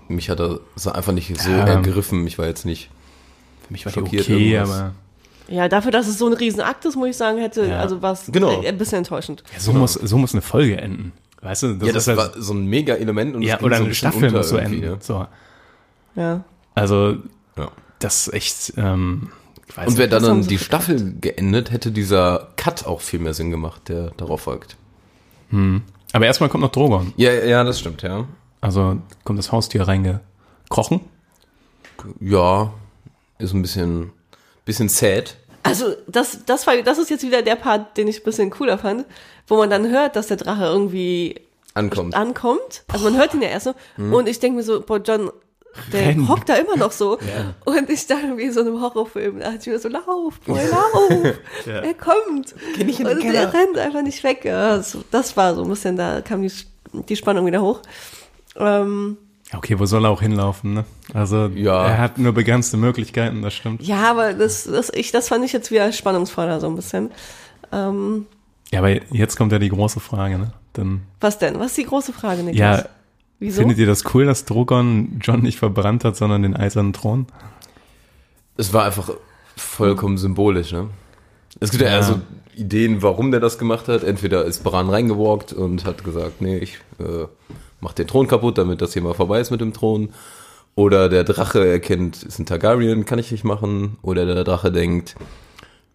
[0.08, 0.60] mich hat er
[0.94, 1.66] einfach nicht so Ja.
[1.66, 2.26] ergriffen.
[2.28, 2.90] Ich war jetzt nicht.
[3.68, 4.80] Für mich war Schockiert die okay, irgendwas.
[4.80, 4.94] aber
[5.48, 7.80] Ja, dafür, dass es so ein Riesenakt ist, muss ich sagen, hätte, Ja.
[7.80, 8.62] also war es Genau.
[8.62, 9.44] ein bisschen enttäuschend.
[9.54, 11.12] ja, so, muss, so muss eine Folge enden.
[11.42, 13.74] Weißt du, ja, das ist war so ein mega Element und ja, oder so ein
[13.82, 14.98] eine bisschen Staffel muss so enden.
[15.02, 15.28] So.
[16.16, 16.44] Ja.
[16.76, 17.18] Also,
[17.58, 17.70] Ja.
[18.00, 19.30] das ist echt, ähm,
[19.76, 20.58] weiß Und wäre dann, dann die.
[20.58, 24.78] Staffel geendet, hätte dieser Cut auch viel mehr Sinn gemacht, der darauf folgt.
[26.14, 27.14] Aber erstmal kommt noch Drogon.
[27.16, 28.26] Ja, ja, das stimmt, ja.
[28.62, 31.02] Also kommt das Haustier reingekrochen.
[32.20, 32.74] Ja,
[33.38, 34.12] ist ein bisschen,
[34.66, 35.38] bisschen sad.
[35.62, 38.78] Also, das, das war, das ist jetzt wieder der Part, den ich ein bisschen cooler
[38.78, 39.06] fand,
[39.48, 41.40] wo man dann hört, dass der Drache irgendwie
[41.74, 42.16] Ankommt.
[42.16, 42.84] ankommt.
[42.88, 43.76] Also man hört ihn ja erst so.
[43.98, 45.32] Und ich denke mir so, boah, John,
[45.92, 46.28] der Renn.
[46.30, 47.18] hockt da immer noch so.
[47.66, 51.34] Und ich dachte wie so einem Horrorfilm, da hat ich mir so, lauf, boy, lauf,
[51.66, 52.54] er kommt.
[52.76, 53.42] Geh nicht in den und Keller.
[53.42, 54.46] er rennt einfach nicht weg.
[54.46, 56.52] Ja, das, das war so ein bisschen, da kam die,
[57.10, 57.82] die Spannung wieder hoch.
[58.58, 59.18] Ähm,
[59.56, 60.86] Okay, wo soll er auch hinlaufen, ne?
[61.14, 61.86] Also, Ja.
[61.86, 63.84] er hat nur begrenzte Möglichkeiten, das stimmt.
[63.84, 67.12] ja, aber das, das, ich, das fand ich jetzt wieder spannungsvoller so ein bisschen.
[67.72, 68.26] Ähm,
[68.72, 70.54] Ja, aber jetzt kommt ja die große Frage, ne?
[70.74, 71.60] Dann, was denn?
[71.60, 72.80] Was ist die große Frage, Niklas?
[72.80, 72.86] ja,
[73.44, 73.60] Wieso?
[73.60, 77.26] findet ihr das cool, dass Drogon John nicht verbrannt hat, sondern den eisernen Thron?
[78.56, 79.10] Es war einfach
[79.58, 80.90] vollkommen symbolisch, ne?
[81.60, 81.96] Es gibt ja, Ja.
[81.98, 82.22] also
[82.56, 84.04] Ideen, warum der das gemacht hat.
[84.04, 87.26] Entweder ist Bran reingewalkt und hat gesagt, nee, ich äh,
[87.82, 90.10] mach den Thron kaputt, damit das hier mal vorbei ist mit dem Thron.
[90.76, 93.98] Oder der Drache erkennt, ist ein Targaryen, kann ich nicht machen.
[94.02, 95.16] Oder der Drache denkt,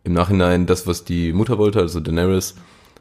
[0.04, 2.54] im Nachhinein, das, was die Mutter wollte, also Daenerys,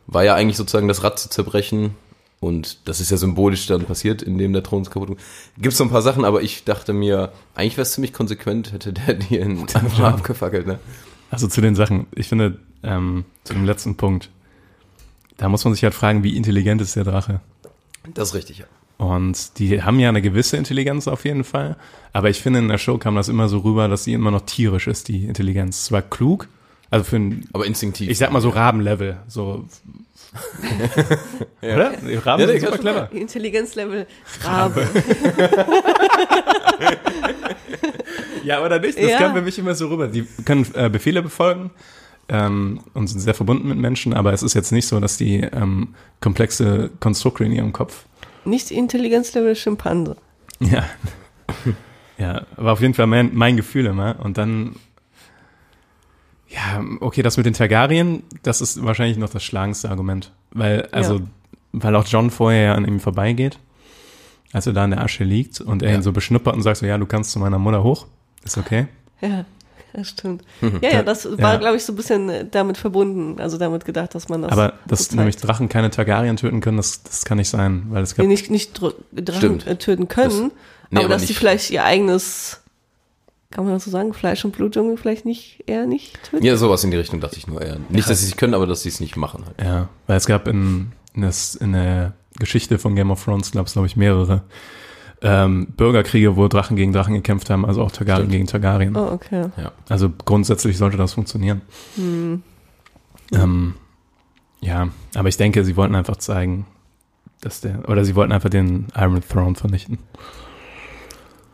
[0.08, 1.96] war ja eigentlich sozusagen das Rad zu zerbrechen.
[2.40, 5.22] Und das ist ja symbolisch dann passiert, indem der Thron kaputt wurde.
[5.58, 8.94] Gibt so ein paar Sachen, aber ich dachte mir, eigentlich wäre es ziemlich konsequent, hätte
[8.94, 10.80] der die in einfach mal abgefackelt, ne?
[11.32, 14.30] Also zu den Sachen, ich finde, ähm, zu dem letzten Punkt,
[15.38, 17.42] da muss man sich halt fragen, wie intelligent ist der Drache?
[18.14, 18.66] Das ist richtig, ja.
[18.98, 21.76] Und die haben ja eine gewisse Intelligenz auf jeden Fall.
[22.14, 24.42] Aber ich finde, in der Show kam das immer so rüber, dass sie immer noch
[24.42, 25.86] tierisch ist, die Intelligenz.
[25.86, 26.48] Zwar klug,
[26.90, 28.10] also für ein, Aber instinktiv.
[28.10, 29.66] ich sag mal so Rabenlevel, so.
[31.62, 31.94] Oder?
[31.98, 33.10] Die Raben Ja, sind super clever.
[33.12, 34.08] Intelligenzlevel
[34.44, 34.88] Rabe.
[38.44, 38.98] Ja, oder nicht?
[38.98, 39.18] Das Ja.
[39.18, 40.08] kam für mich immer so rüber.
[40.08, 41.72] Die können äh, Befehle befolgen
[42.30, 45.42] ähm, und sind sehr verbunden mit Menschen, aber es ist jetzt nicht so, dass die
[45.42, 45.90] ähm,
[46.22, 48.06] komplexe Konstrukte in ihrem Kopf
[48.46, 50.16] Nicht Intelligenzlevel Schimpanse.
[50.60, 50.86] Ja.
[52.18, 54.16] ja, war auf jeden Fall mein, mein Gefühl immer.
[54.24, 54.76] Und dann,
[56.50, 60.32] ja, okay, das mit den Targaryen, das ist wahrscheinlich noch das schlagendste Argument.
[60.52, 61.22] Weil, also, Ja.
[61.74, 63.60] weil auch John vorher ja an ihm vorbeigeht,
[64.54, 65.96] als er da in der Asche liegt und er Ja.
[65.98, 68.08] ihn so beschnuppert und sagt so, ja, du kannst zu meiner Mutter hoch.
[68.46, 68.88] Ist okay.
[69.22, 69.44] Ja,
[69.94, 70.44] das stimmt.
[70.82, 71.58] Ja, ja, das war, Ja.
[71.60, 74.52] glaube ich, so ein bisschen äh, damit verbunden, also damit gedacht, dass man das.
[74.52, 78.04] Aber dass so nämlich Drachen keine Targaryen töten können, das, das kann nicht sein, weil
[78.04, 79.68] es gab die nicht, nicht Dr Drachen Stimmt.
[79.68, 80.40] äh, töten können, Das-
[80.92, 82.62] nee, aber, aber dass sie vielleicht ihr eigenes,
[83.52, 86.46] kann man das so sagen, Fleisch und Blut irgendwie vielleicht nicht, eher nicht töten.
[86.46, 87.78] Ja, sowas in die Richtung dachte ich nur eher.
[87.90, 89.62] Nicht, dass sie es können, aber dass sie es nicht machen halt.
[89.62, 93.70] Ja, weil es gab in, in, das, in der Geschichte von Game of Thrones, glaube
[93.72, 94.44] glaub ich, mehrere
[95.22, 98.32] ähm, Bürgerkriege, wo Drachen gegen Drachen gekämpft haben, also auch Targaryen Stimmt.
[98.34, 98.96] gegen Targaryen.
[98.96, 99.50] Oh, okay.
[99.58, 99.72] Ja.
[99.90, 101.62] Also grundsätzlich sollte das funktionieren.
[101.98, 103.74] Ähm,
[104.60, 106.66] ja, aber ich denke, sie wollten einfach zeigen,
[107.42, 110.00] dass der, oder sie wollten einfach den Iron Throne vernichten.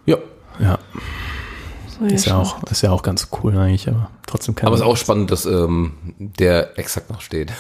[0.06, 0.18] Ja.
[0.60, 0.78] Ja,
[2.10, 4.82] So, ist ja auch, ist ja auch ganz cool eigentlich, aber trotzdem kann Aber es
[4.82, 7.52] ist auch spannend, dass ähm, der exakt noch steht.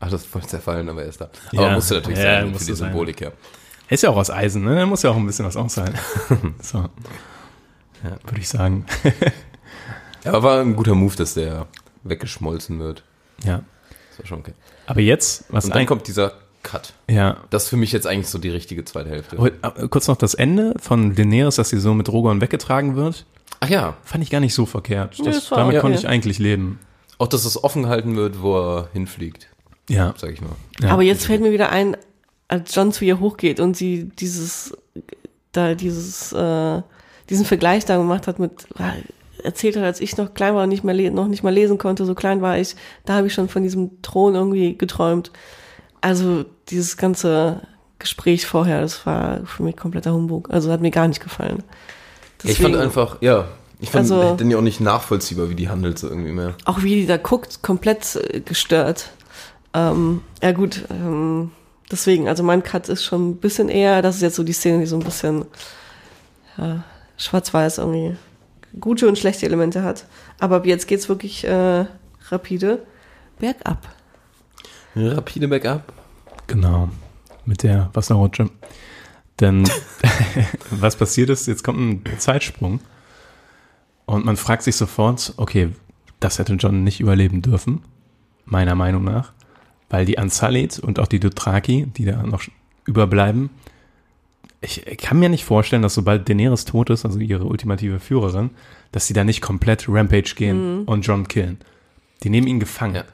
[0.00, 1.28] Ach, das ist voll zerfallen, aber er ist da.
[1.52, 1.60] Ja.
[1.62, 2.76] Aber musste natürlich Ja, sein, für die sein.
[2.76, 3.28] Symbolik, ja.
[3.88, 4.78] Er ist ja auch aus Eisen, ne?
[4.78, 5.96] Er muss ja auch ein bisschen was aushalten.
[6.60, 6.78] so.
[8.04, 8.84] Ja, würde ich sagen.
[10.24, 11.66] Ja, Aber war ein guter Move, dass der
[12.04, 13.02] weggeschmolzen wird.
[13.44, 13.62] ja.
[14.10, 14.54] Das war schon okay.
[14.86, 16.32] Aber jetzt, was Und dann kommt dieser
[16.62, 16.94] Cut.
[17.08, 17.36] ja.
[17.50, 19.36] Das ist für mich jetzt eigentlich so die richtige zweite Hälfte.
[19.38, 23.26] Aber, äh, Kurz noch das Ende von Daenerys, dass sie so mit Drogon weggetragen wird,
[23.60, 25.16] Ach ja, fand ich gar nicht so verkehrt.
[25.18, 25.80] Nee, Das, damit okay.
[25.80, 26.78] konnte ich eigentlich leben.
[27.18, 29.48] auch dass es offen gehalten wird, wo er hinfliegt,
[29.88, 30.14] Ja.
[30.16, 30.50] sag ich mal.
[30.80, 30.90] ja.
[30.90, 31.96] Aber jetzt fällt mir wieder ein,
[32.48, 34.76] als John zu ihr hochgeht und sie dieses,
[35.52, 36.82] da dieses, äh,
[37.30, 38.66] diesen Vergleich da gemacht hat mit,
[39.42, 42.04] erzählt hat, als ich noch klein war und nicht mehr noch nicht mal lesen konnte,
[42.04, 45.30] so klein war ich, da habe ich schon von diesem Thron irgendwie geträumt.
[46.00, 47.62] Also dieses ganze
[47.98, 50.50] Gespräch vorher, das war für mich kompletter Humbug.
[50.50, 51.62] Also hat mir gar nicht gefallen.
[52.42, 53.46] Ich fand Deswegen- einfach, ja,
[53.80, 56.54] ich fand Also- den ja auch nicht nachvollziehbar, wie die handelt so irgendwie mehr.
[56.64, 59.10] auch wie die da guckt, komplett äh, gestört.
[59.74, 61.50] Ähm, ja gut, ähm,
[61.90, 64.78] deswegen, also mein Cut ist schon ein bisschen eher, das ist jetzt so die Szene,
[64.80, 65.44] die so ein bisschen
[66.56, 66.84] ja,
[67.18, 68.16] schwarz-weiß irgendwie
[68.80, 70.06] gute und schlechte Elemente hat.
[70.40, 71.84] Aber ab jetzt geht's wirklich äh,
[72.30, 72.82] rapide
[73.38, 73.88] bergab.
[74.94, 75.92] Rapide Backup.
[76.46, 76.88] Genau.
[77.44, 78.48] Mit der Wasserrutsche.
[79.40, 79.68] Denn
[80.70, 82.80] was passiert ist, jetzt kommt ein Zeitsprung
[84.06, 85.70] und man fragt sich sofort, okay,
[86.20, 87.82] das hätte John nicht überleben dürfen,
[88.44, 89.32] meiner Meinung nach,
[89.90, 92.42] weil die Ansalit und auch die Dothraki, die da noch
[92.86, 93.50] überbleiben,
[94.62, 98.50] ich kann mir nicht vorstellen, dass sobald Daenerys tot ist, also ihre ultimative Führerin,
[98.90, 101.58] dass sie da nicht komplett Rampage gehen und John killen.
[102.22, 102.96] Die nehmen ihn gefangen.
[102.96, 103.04] Ja.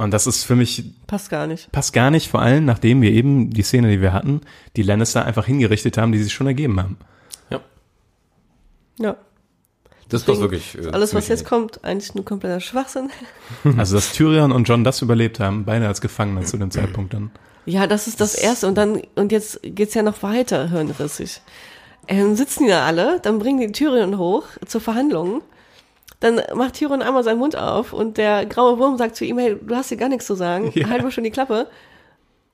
[0.00, 1.70] Und das ist für mich Passt gar nicht.
[1.72, 4.40] passt gar nicht, vor allem nachdem wir eben die Szene, die wir hatten,
[4.76, 6.96] die Lannister einfach hingerichtet haben, die sich schon ergeben haben.
[7.50, 7.60] Ja.
[8.98, 9.16] Ja.
[10.08, 10.78] Das war Deswegen wirklich.
[10.78, 13.10] äh, Alles, was jetzt kommt, eigentlich nur kompletter Schwachsinn.
[13.76, 17.30] Also, dass Tyrion und John das überlebt haben, beide als Gefangene zu dem Zeitpunkt dann.
[17.66, 18.66] Ja, das ist das Erste.
[18.68, 21.42] Und dann, und jetzt geht's ja noch weiter, hirnrissig.
[22.08, 25.42] Ähm, sitzen die da alle, dann bringen die Tyrion hoch zur Verhandlung.
[26.20, 29.56] Dann macht Tyrion einmal seinen Mund auf und der graue Wurm sagt zu ihm, hey,
[29.60, 30.88] du hast hier gar nichts zu sagen, Ja.
[30.90, 31.66] halt mal schon die Klappe.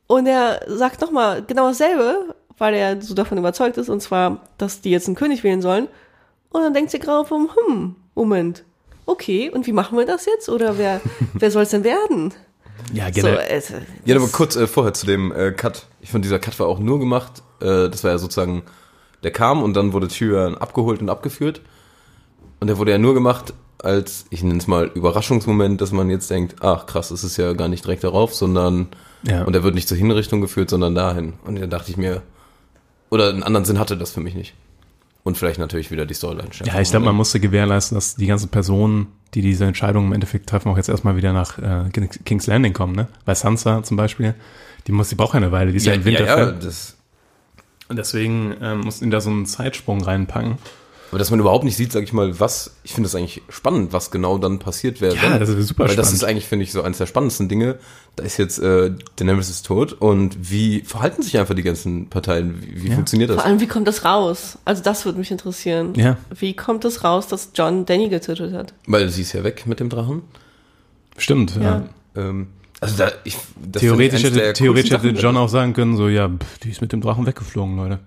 [0.06, 4.80] Und er sagt nochmal genau dasselbe, weil er so davon überzeugt ist, und zwar, dass
[4.80, 5.88] die jetzt einen König wählen sollen.
[6.50, 8.62] Und dann denkt der graue Wurm, hm, Moment,
[9.04, 10.48] okay, und wie machen wir das jetzt?
[10.48, 11.00] Oder wer,
[11.34, 12.32] wer soll es denn werden?
[12.92, 13.46] Ja, So, generell.
[13.50, 13.72] es,
[14.04, 15.86] Ja, aber kurz äh, vorher zu dem äh, Cut.
[16.00, 18.62] Ich fand, dieser Cut war auch nur gemacht, äh, das war ja sozusagen,
[19.24, 21.62] der kam und dann wurde Tyrion abgeholt und abgeführt.
[22.60, 26.30] Und der wurde ja nur gemacht als, ich nenne es mal, Überraschungsmoment, dass man jetzt
[26.30, 28.88] denkt, ach krass, es ist ja gar nicht direkt darauf, sondern,
[29.22, 29.44] Ja.
[29.44, 31.34] und er wird nicht zur Hinrichtung geführt, sondern dahin.
[31.44, 32.22] Und dann dachte ich mir,
[33.10, 34.54] oder einen anderen Sinn hatte das für mich nicht.
[35.24, 36.48] Und vielleicht natürlich wieder die Storyline.
[36.64, 40.48] Ja, ich glaube, man musste gewährleisten, dass die ganzen Personen, die diese Entscheidung im Endeffekt
[40.48, 41.90] treffen, auch jetzt erstmal wieder nach äh,
[42.24, 43.08] King's Landing kommen, ne?
[43.24, 44.34] Bei Sansa zum Beispiel,
[44.86, 46.56] die muss, die braucht ja eine Weile, die ist ja, ja, in ja, ja, Winterfell.
[46.62, 46.96] das,
[47.88, 50.58] Und deswegen ähm, mussten die da so einen Zeitsprung reinpacken.
[51.10, 53.92] Aber dass man überhaupt nicht sieht, sag ich mal, was, ich finde das eigentlich spannend,
[53.92, 55.14] was genau dann passiert wäre.
[55.16, 56.14] Ja, das ist super Weil das spannend.
[56.14, 57.78] ist eigentlich, finde ich, so eines der spannendsten Dinge.
[58.16, 62.60] Da ist jetzt, äh, Daenerys ist tot und wie verhalten sich einfach die ganzen Parteien?
[62.62, 62.94] Wie, wie Ja.
[62.94, 63.36] funktioniert das?
[63.36, 64.58] Vor allem, wie kommt das raus?
[64.64, 65.94] Also das würde mich interessieren.
[65.96, 66.16] Ja.
[66.38, 68.74] Wie kommt es raus, dass John Danny getötet hat?
[68.86, 70.22] Weil sie ist ja weg mit dem Drachen.
[71.18, 71.62] Stimmt, ja.
[71.62, 71.88] Ja.
[72.16, 72.48] Ähm,
[72.80, 73.36] also da, ich,
[73.70, 75.08] das Theoretisch hätte, der theoretisch hätte.
[75.08, 78.00] John auch sagen können, so, ja, pff, die ist mit dem Drachen weggeflogen, Leute.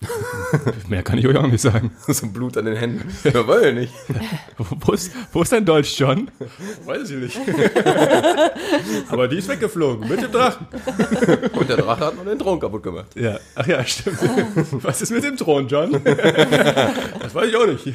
[0.88, 1.90] Mehr kann ich euch auch nicht sagen.
[2.06, 3.10] so Blut an den Händen.
[3.24, 3.92] Ja, weil nicht.
[4.58, 6.30] Wo ist, wo ist dein Dolch, John?
[6.84, 7.40] Weiß ich nicht.
[9.08, 10.66] Aber die ist weggeflogen mit dem Drachen.
[11.52, 13.06] Und der Drache hat noch den Thron kaputt gemacht.
[13.14, 14.18] Ja, ach ja, stimmt.
[14.84, 15.92] Was ist mit dem Thron, John?
[16.04, 17.86] Das weiß ich auch nicht.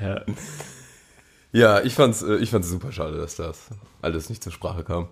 [0.00, 0.22] Ja,
[1.52, 3.66] Ja, ich fand's, äh, ich fand's super schade, dass das
[4.02, 5.08] alles nicht zur Sprache kam.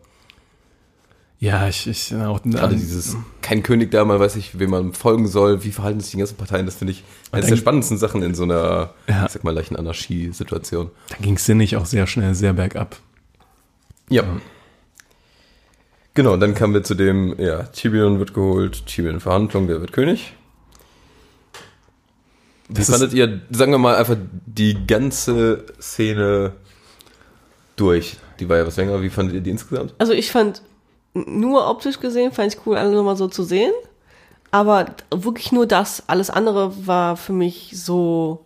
[1.41, 5.29] Ja ich, ich auch Gerade dieses, kein König da, man weiß nicht, wem man folgen
[5.29, 8.35] soll, wie verhalten sich die ganzen Parteien, das finde ich eines der spannendsten Sachen in
[8.35, 9.27] so einer, Ja.
[9.27, 10.91] ich sag mal, leichten Anarchie-Situation.
[11.11, 12.97] Dann ging es sinnig auch sehr schnell sehr bergab.
[14.09, 14.25] Ja.
[16.15, 19.93] Genau, dann kamen wir zu dem, ja, Tyrion wird geholt, Tyrion in Verhandlung, der wird
[19.93, 20.33] König.
[22.69, 26.53] Wie Das ist- fandet ihr, sagen wir mal, einfach die ganze Szene
[27.77, 28.17] durch?
[28.41, 29.95] Die war ja was länger, wie fandet ihr die insgesamt?
[29.99, 30.63] Also ich fand,
[31.15, 33.73] nur optisch gesehen, fand ich cool, alle nochmal so zu sehen.
[34.51, 36.05] Aber wirklich nur das.
[36.07, 38.45] Alles andere war für mich so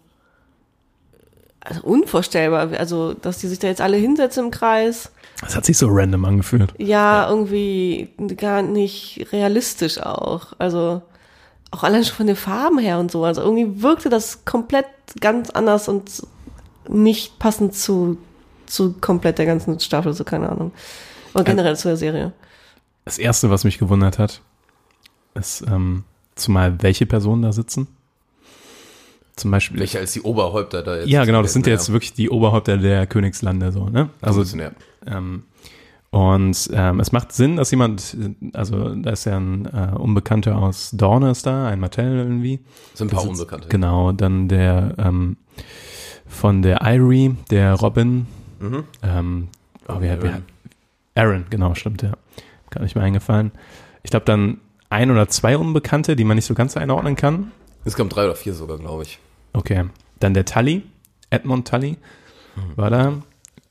[1.60, 2.70] also unvorstellbar.
[2.78, 5.12] Also, dass die sich da jetzt alle hinsetzen im Kreis.
[5.40, 6.74] Das hat sich so random angefühlt.
[6.78, 10.52] Ja, irgendwie gar nicht realistisch auch.
[10.58, 11.02] Also
[11.70, 13.24] auch allein schon von den Farben her und so.
[13.24, 14.86] Also irgendwie wirkte das komplett
[15.20, 16.10] ganz anders und
[16.88, 18.18] nicht passend zu,
[18.66, 20.72] zu komplett der ganzen Staffel, so keine Ahnung.
[21.34, 22.32] Oder generell zu der Serie.
[23.04, 24.42] Das erste, was mich gewundert hat,
[25.34, 27.88] ist ähm, zumal welche Personen da sitzen.
[29.36, 29.80] Zum Beispiel.
[29.80, 31.08] Welche als die Oberhäupter da jetzt?
[31.08, 34.10] ja, genau, das sind ja jetzt wirklich die Oberhäupter der Königslande, so, ne?
[34.20, 34.70] Also, Also, ja.
[35.06, 35.44] ähm,
[36.10, 38.14] und ähm, es macht Sinn, dass jemand,
[38.52, 42.60] also da ist ja ein äh, Unbekannter aus Dorne ist da, ein Martell irgendwie.
[42.92, 43.68] sind ein paar Unbekannte.
[43.68, 45.38] Genau, dann der ähm,
[46.26, 48.26] von der Irie, der Robin,
[48.60, 48.84] Mhm.
[49.02, 49.48] ähm,
[49.88, 50.42] oh, wer, wer.
[51.14, 52.12] Aaron, genau, stimmt, ja.
[52.72, 53.52] Gar nicht mehr eingefallen.
[54.02, 57.52] Ich glaube dann ein oder zwei Unbekannte, die man nicht so ganz einordnen kann.
[57.84, 59.18] Es kommen drei oder vier sogar, glaube ich.
[59.52, 59.84] Okay.
[60.18, 60.82] Dann der Tully,
[61.30, 61.98] Edmund Tully,
[62.76, 63.22] war da,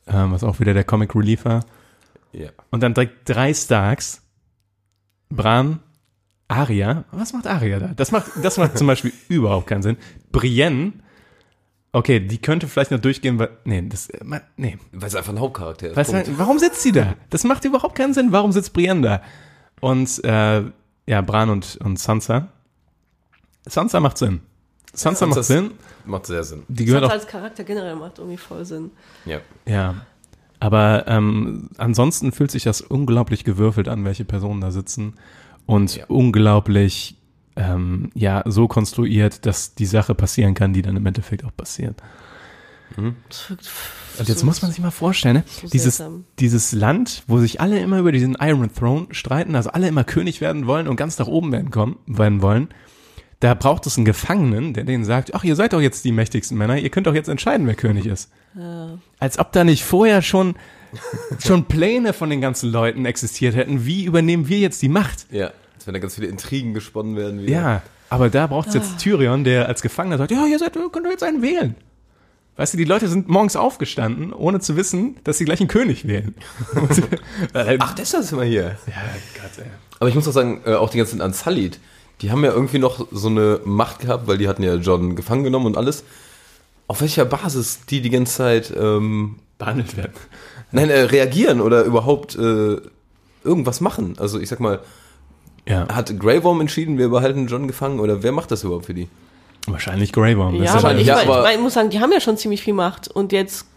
[0.08, 1.66] ähm, was auch wieder der Comic Relief war.
[2.32, 2.50] Ja.
[2.70, 4.22] Und dann direkt drei Starks,
[5.30, 5.80] Bran,
[6.48, 7.06] Arya.
[7.12, 7.88] Was macht Arya da?
[7.96, 9.98] Das macht, das macht zum Beispiel überhaupt keinen Sinn.
[10.32, 10.94] Brienne,
[11.94, 14.20] okay, die könnte vielleicht noch durchgehen, weil, nee, das, äh,
[14.58, 14.78] nee.
[14.92, 15.96] Weil es einfach ein Hauptcharakter ist.
[15.98, 17.16] Weißt du, warum sitzt sie da?
[17.30, 18.32] Das macht überhaupt keinen Sinn.
[18.32, 19.22] Warum sitzt Brienne da?
[19.80, 20.64] Und, äh,
[21.08, 22.48] ja, Bran und, und Sansa.
[23.68, 24.42] Sansa macht Sinn.
[24.94, 25.72] Sansa macht das Sinn.
[26.06, 26.64] Macht sehr Sinn.
[26.68, 28.92] Die gehört auch als Charakter generell macht irgendwie voll Sinn.
[29.26, 29.40] Ja.
[29.68, 30.06] Ja.
[30.60, 35.16] Aber ähm, ansonsten fühlt sich das unglaublich gewürfelt an, welche Personen da sitzen.
[35.66, 36.06] Und Ja.
[36.08, 37.16] unglaublich,
[37.56, 42.02] ähm, ja, so konstruiert, dass die Sache passieren kann, die dann im Endeffekt auch passiert.
[42.96, 43.50] Wirkt
[44.20, 45.44] Und jetzt muss man sich mal vorstellen, ne?
[45.72, 46.04] dieses,
[46.40, 50.42] dieses Land, wo sich alle immer über diesen Iron Throne streiten, also alle immer König
[50.42, 52.70] werden wollen und ganz nach oben werden, kommen, werden wollen,
[53.40, 56.58] da braucht es einen Gefangenen, der denen sagt, ach, ihr seid doch jetzt die mächtigsten
[56.58, 58.30] Männer, ihr könnt doch jetzt entscheiden, wer König ist.
[59.20, 60.56] Als ob da nicht vorher schon,
[61.40, 65.26] schon Pläne von den ganzen Leuten existiert hätten, wie übernehmen wir jetzt die Macht?
[65.32, 65.52] Ja.
[65.82, 67.42] Als wenn da ganz viele Intrigen gesponnen werden.
[67.42, 67.52] Wieder.
[67.52, 68.78] Ja, aber da braucht es Ah.
[68.78, 71.76] jetzt Tyrion, der als Gefangener sagt, ja, ihr seid, könnt ihr jetzt einen wählen.
[72.56, 76.08] Weißt du, die Leute sind morgens aufgestanden, ohne zu wissen, dass sie gleich einen König
[76.08, 76.36] wählen.
[77.80, 78.78] Ach, deshalb sind wir hier.
[78.86, 78.94] ja,
[79.42, 79.72] Gott, ey.
[80.00, 81.80] Aber ich muss auch sagen, äh, auch die ganzen Unsullied,
[82.22, 85.44] die haben ja irgendwie noch so eine Macht gehabt, weil die hatten ja John gefangen
[85.44, 86.04] genommen und alles.
[86.88, 90.14] Auf welcher Basis die die ganze Zeit ähm, behandelt werden.
[90.72, 92.78] nein, äh, reagieren oder überhaupt äh,
[93.44, 94.14] irgendwas machen?
[94.20, 94.82] Also ich sag mal,
[95.68, 98.94] Ja, hat Grey Worm entschieden, wir behalten John gefangen oder wer macht das überhaupt für
[98.94, 99.08] die?
[99.68, 100.58] wahrscheinlich Grey Worm.
[100.58, 102.12] Das Ja, ist aber wahrscheinlich- ich, ja, ich, aber- mein, ich muss sagen, die haben
[102.12, 103.68] ja schon ziemlich viel Macht und jetzt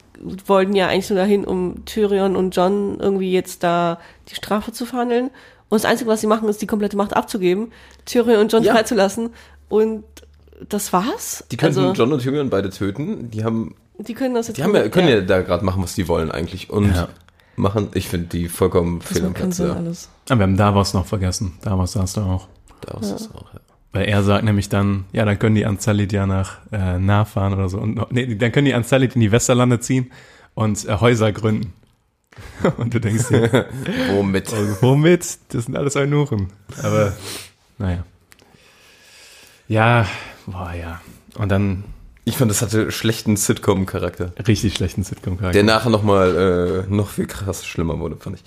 [0.47, 3.99] wollten ja eigentlich nur dahin, um Tyrion und John irgendwie jetzt da
[4.31, 5.27] die Strafe zu verhandeln.
[5.69, 7.71] Und das Einzige, was sie machen, ist die komplette Macht abzugeben,
[8.07, 8.73] Tyrion und John Ja.
[8.75, 9.31] freizulassen.
[9.69, 10.05] Und
[10.69, 11.45] das war's.
[11.51, 13.31] Die könnten also, John und Tyrion beide töten.
[13.31, 15.95] Die haben, die können das jetzt die haben ja, können ja, da gerade machen, was
[15.95, 17.09] die wollen eigentlich und Ja.
[17.57, 17.89] Machen.
[17.95, 19.59] Ich finde die vollkommen das fehl am Platz.
[19.59, 19.73] Ja.
[19.75, 20.09] alles.
[20.29, 21.53] Aber wir haben Davos noch vergessen.
[21.63, 22.49] Davos saß da auch.
[22.81, 23.53] Da ist es auch.
[23.55, 23.61] Ja.
[23.93, 27.53] Weil er sagt nämlich dann, ja, dann können die Unsullied ja nach äh, nah fahren
[27.55, 27.79] oder so.
[27.79, 30.11] Und, noch- nee, dann können die Unsullied in die Westerlande ziehen
[30.55, 31.73] und äh, Häuser gründen.
[32.79, 33.67] und du denkst dir,
[34.11, 34.53] Womit?
[34.53, 35.39] Also, womit?
[35.51, 36.49] Das sind alles Eunuchen.
[36.83, 37.13] Aber,
[37.79, 38.05] naja.
[39.69, 40.07] Ja,
[40.47, 41.01] boah, ja.
[41.39, 41.85] Und dann
[42.27, 44.33] Ich fand, das hatte schlechten Sitcom-Charakter.
[44.47, 45.53] richtig schlechten Sitcom-Charakter.
[45.53, 48.45] Der nachher nochmal äh, noch viel krass schlimmer wurde, fand ich.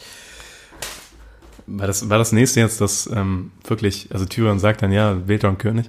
[1.68, 5.44] War das, war das nächste jetzt, dass ähm, wirklich, also Tyrion sagt dann, ja, wählt
[5.44, 5.88] doch einen König.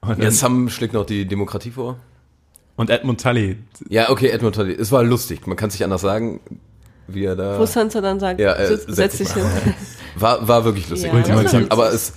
[0.00, 1.96] Und, dann, Ja, Sam schlägt noch die Demokratie vor.
[2.76, 3.56] und Edmund Tully,
[3.88, 4.74] Ja, okay, Edmund Tully.
[4.74, 5.46] Es war lustig.
[5.46, 6.40] Man kann es nicht anders sagen,
[7.08, 7.58] wie er da.
[7.58, 9.44] Wo Sansa dann sagt, Ja, äh, setz, setz dich hin.
[10.16, 11.12] War, war wirklich lustig.
[11.12, 11.94] Ja, war aber witzig.
[11.94, 12.12] es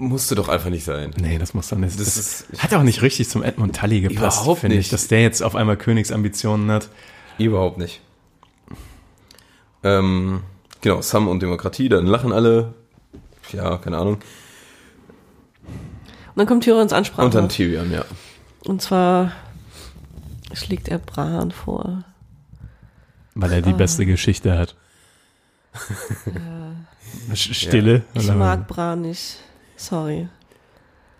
[0.00, 1.12] musste doch einfach nicht sein.
[1.20, 1.98] nee, das muss doch nicht.
[1.98, 2.16] Das Das,
[2.50, 4.92] ist- hat auch nicht richtig zum Edmund Tully gepasst, Überhaupt finde ich, nicht.
[4.92, 6.88] dass der jetzt auf einmal Königsambitionen hat.
[7.38, 8.00] Überhaupt nicht.
[9.82, 10.42] Ähm,
[10.80, 12.74] genau, Sam und Demokratie, dann lachen alle.
[13.52, 14.14] Ja, keine Ahnung.
[15.64, 17.24] Und dann kommt Tyrions Ansprache.
[17.26, 18.04] Und dann Tyrion, ja.
[18.64, 19.32] Und zwar
[20.52, 22.04] schlägt er Bran vor.
[23.34, 24.76] Weil er die beste Geschichte hat.
[27.34, 28.02] Stille.
[28.14, 29.36] Ich Und dann- mag Bran nicht.
[29.80, 30.28] Sorry.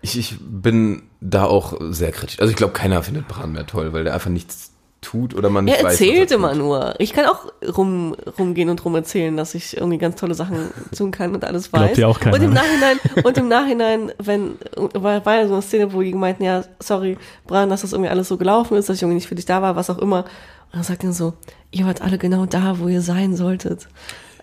[0.03, 2.39] Ich, ich bin da auch sehr kritisch.
[2.39, 4.71] Also ich glaube, keiner findet Bran mehr toll, weil der einfach nichts
[5.01, 5.93] tut oder man nicht Er weiß.
[5.93, 6.59] erzählt was er immer tut.
[6.59, 6.95] nur.
[6.99, 11.09] Ich kann auch rum, rumgehen und rum erzählen, dass ich irgendwie ganz tolle Sachen tun
[11.09, 11.81] kann und alles weiß.
[11.81, 12.55] Glaubt ja auch keiner, und im ne?
[12.55, 14.57] Nachhinein, und im Nachhinein, wenn,
[14.93, 18.11] war, war ja so eine Szene, wo die meinten, ja, sorry, Bran, dass das irgendwie
[18.11, 20.19] alles so gelaufen ist, dass ich irgendwie nicht für dich da war, was auch immer.
[20.19, 21.33] Und dann sagt er so,
[21.71, 23.87] ihr wart alle genau da, wo ihr sein solltet.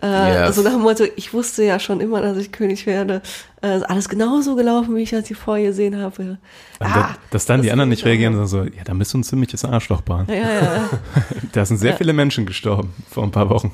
[0.00, 0.06] Äh.
[0.06, 3.20] Also nach dem Motto, ich wusste ja schon immer, dass ich König werde.
[3.62, 6.22] Äh, ist alles genauso gelaufen, wie ich das hier vorgesehen habe.
[6.22, 6.38] Und
[6.80, 9.12] Ah, da, dass dann die das anderen ist nicht reagieren, sondern so, ja, da bist
[9.14, 10.26] du ein ziemliches Arschloch, Bran.
[10.28, 10.88] ja, ja, ja.
[11.52, 11.96] Da sind sehr Ja.
[11.96, 13.72] viele Menschen gestorben vor ein paar Wochen.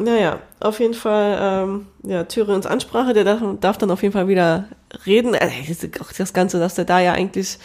[0.00, 4.28] Naja, auf jeden Fall, ähm, ja, Tyrions Ansprache, der darf, darf dann auf jeden Fall
[4.28, 4.66] wieder
[5.06, 5.34] reden.
[5.34, 5.48] Äh,
[6.00, 7.58] auch das Ganze, dass der da ja eigentlich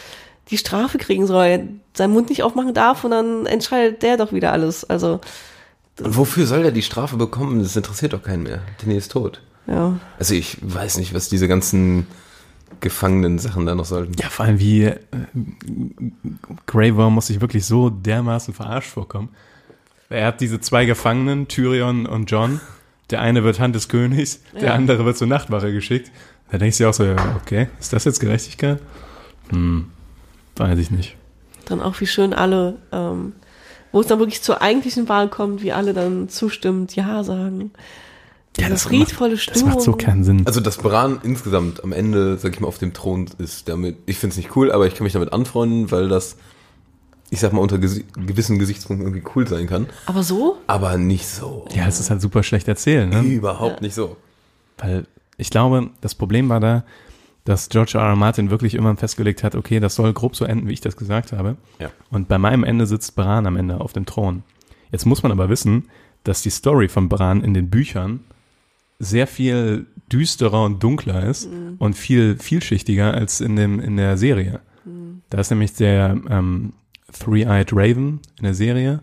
[0.49, 4.51] die Strafe kriegen soll, seinen Mund nicht aufmachen darf und dann entscheidet der doch wieder
[4.51, 4.83] alles.
[4.83, 5.19] Also,
[6.01, 7.61] Und wofür soll der die Strafe bekommen?
[7.61, 8.61] Das interessiert doch keinen mehr.
[8.81, 9.41] Danny ist tot.
[9.67, 9.99] ja.
[10.19, 12.07] Also ich weiß nicht, was diese ganzen
[12.79, 14.13] gefangenen Sachen da noch sollten.
[14.19, 14.97] Ja, vor allem wie äh,
[16.65, 19.29] Grey Worm muss sich wirklich so dermaßen verarscht vorkommen.
[20.09, 22.59] Er hat diese zwei Gefangenen, Tyrion und John.
[23.09, 24.73] Der eine wird Hand des Königs, der Ja.
[24.73, 26.11] andere wird zur Nachtwache geschickt.
[26.51, 28.79] Da denkst du dir auch so, okay, ist das jetzt Gerechtigkeit?
[29.49, 29.89] Hm,
[30.55, 31.15] weiß ich nicht.
[31.65, 33.33] Dann auch wie schön alle, ähm,
[33.93, 37.71] wo es dann wirklich zur eigentlichen Wahl kommt, wie alle dann zustimmend Ja sagen.
[38.57, 39.65] Ja, das friedvolle macht, Stimmung.
[39.65, 40.43] Das macht so keinen Sinn.
[40.45, 44.17] Also dass Bran insgesamt am Ende, sag ich mal, auf dem Thron ist, damit, ich
[44.17, 46.35] finde es nicht cool, aber ich kann mich damit anfreunden, weil das,
[47.29, 49.87] ich sag mal, unter gesi gewissen Gesichtspunkten irgendwie cool sein kann.
[50.05, 50.57] Aber so?
[50.67, 51.67] Aber nicht so.
[51.73, 53.21] ja, es ist halt super schlecht erzählt, ne?
[53.21, 54.17] Überhaupt nicht so.
[54.77, 55.05] Weil
[55.37, 56.83] ich glaube, das Problem war da,
[57.45, 58.01] dass George R.
[58.01, 58.15] R.
[58.15, 61.31] Martin wirklich immer festgelegt hat, okay, das soll grob so enden, wie ich das gesagt
[61.31, 61.57] habe.
[61.79, 61.91] Ja.
[62.09, 64.43] Und bei meinem Ende sitzt Bran am Ende auf dem Thron.
[64.91, 65.89] Jetzt muss man aber wissen,
[66.23, 68.21] dass die Story von Bran in den Büchern
[68.99, 74.61] sehr viel düsterer und dunkler ist und viel vielschichtiger als in dem in der Serie.
[75.29, 76.73] Da ist nämlich der ähm,
[77.11, 79.01] Three-Eyed Raven in der Serie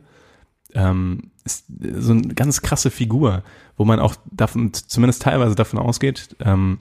[0.75, 1.65] ähm, ist
[1.97, 3.43] so eine ganz krasse Figur,
[3.77, 6.79] wo man auch davon, zumindest teilweise davon ausgeht, ähm,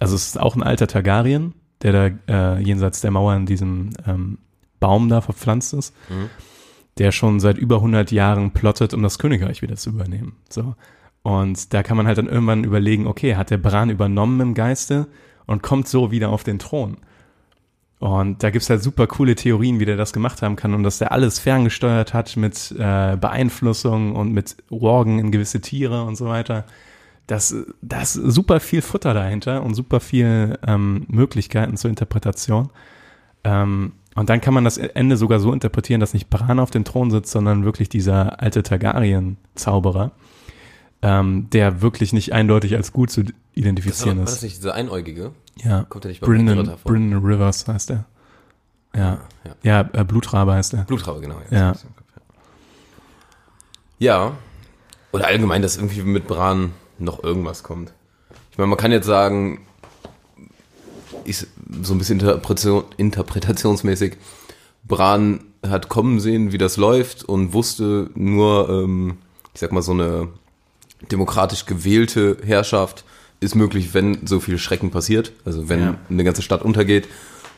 [0.00, 1.92] also es ist auch ein alter Targaryen, der
[2.26, 4.38] da äh, jenseits der Mauer in diesem ähm,
[4.80, 5.94] Baum da verpflanzt ist,
[6.98, 10.36] der schon seit über 100 Jahren plottet, um das Königreich wieder zu übernehmen.
[10.48, 10.74] So.
[11.22, 15.06] Und da kann man halt dann irgendwann überlegen, okay, hat der Bran übernommen im Geiste
[15.46, 16.98] und kommt so wieder auf den Thron?
[18.00, 20.98] Und da gibt's halt super coole Theorien, wie der das gemacht haben kann und dass
[20.98, 26.26] der alles ferngesteuert hat mit äh, Beeinflussung und mit Worgen in gewisse Tiere und so
[26.26, 26.64] weiter.
[27.32, 32.68] Das, da ist super viel Futter dahinter und super viel ähm, Möglichkeiten zur Interpretation.
[33.42, 36.84] Ähm, und dann kann man das Ende sogar so interpretieren, dass nicht Bran auf dem
[36.84, 40.12] Thron sitzt, sondern wirklich dieser alte Targaryen-Zauberer,
[41.00, 44.42] ähm, der wirklich nicht eindeutig als gut zu Das war, identifizieren war das ist.
[44.42, 45.32] nicht dieser Einäugige?
[45.56, 46.92] Ja, Kommt der nicht bei vor?
[46.92, 48.04] Brendan Rivers heißt er.
[48.94, 49.54] Ja, Ja.
[49.62, 50.84] ja, äh, Blutrabe heißt er.
[50.84, 51.36] Blutrabe, genau.
[51.50, 51.72] Ja.
[53.98, 54.32] Ja.
[55.12, 57.92] Oder allgemein, dass irgendwie mit Bran noch irgendwas kommt.
[58.50, 59.60] Ich meine, man kann jetzt sagen,
[61.24, 61.46] ist
[61.82, 64.16] so ein bisschen Interpretation, interpretationsmäßig,
[64.84, 69.18] Bran hat kommen sehen, wie das läuft und wusste nur, ähm,
[69.54, 70.28] ich sag mal, so eine
[71.10, 73.04] demokratisch gewählte Herrschaft
[73.40, 75.32] ist möglich, wenn so viel Schrecken passiert.
[75.44, 75.94] Also wenn Ja.
[76.10, 77.08] eine ganze Stadt untergeht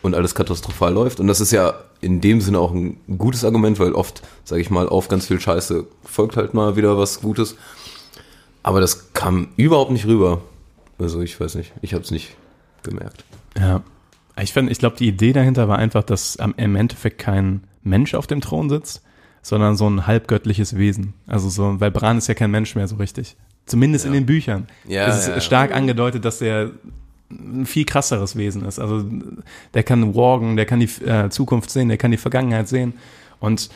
[0.03, 1.19] und alles katastrophal läuft.
[1.21, 4.71] Und das ist ja in dem Sinne auch ein gutes Argument, weil oft, sage ich
[4.71, 7.57] mal, auf ganz viel Scheiße folgt halt mal wieder was Gutes.
[8.65, 10.41] Aber das kam überhaupt nicht rüber.
[10.99, 12.35] Also ich weiß nicht, ich habe es nicht
[12.83, 13.25] gemerkt.
[13.57, 13.83] Ja.
[14.41, 18.15] Ich finde, ich glaube, die Idee dahinter war einfach, dass am, im Endeffekt kein Mensch
[18.15, 19.03] auf dem Thron sitzt,
[19.43, 21.13] sondern so ein halbgöttliches Wesen.
[21.27, 23.37] Also so, weil Bran ist ja kein Mensch mehr so richtig.
[23.67, 24.67] Zumindest in den Büchern.
[24.89, 25.41] Ja, es ist ja, ja.
[25.41, 26.71] stark angedeutet, dass der
[27.31, 28.79] ein viel krasseres Wesen ist.
[28.79, 29.05] Also
[29.75, 32.95] der kann walken, der kann die äh, Zukunft sehen, der kann die Vergangenheit sehen.
[33.41, 33.69] Und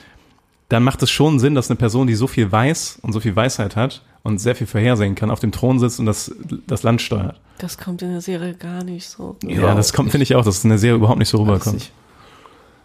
[0.70, 3.36] dann macht es schon Sinn, dass eine Person, die so viel weiß und so viel
[3.36, 6.32] Weisheit hat und sehr viel vorhersehen kann, auf dem Thron sitzt und das,
[6.66, 7.40] das Land steuert.
[7.58, 9.36] Das kommt in der Serie gar nicht so.
[9.42, 11.90] Ja, das kommt, finde ich auch, dass es in der Serie überhaupt nicht so rüberkommt.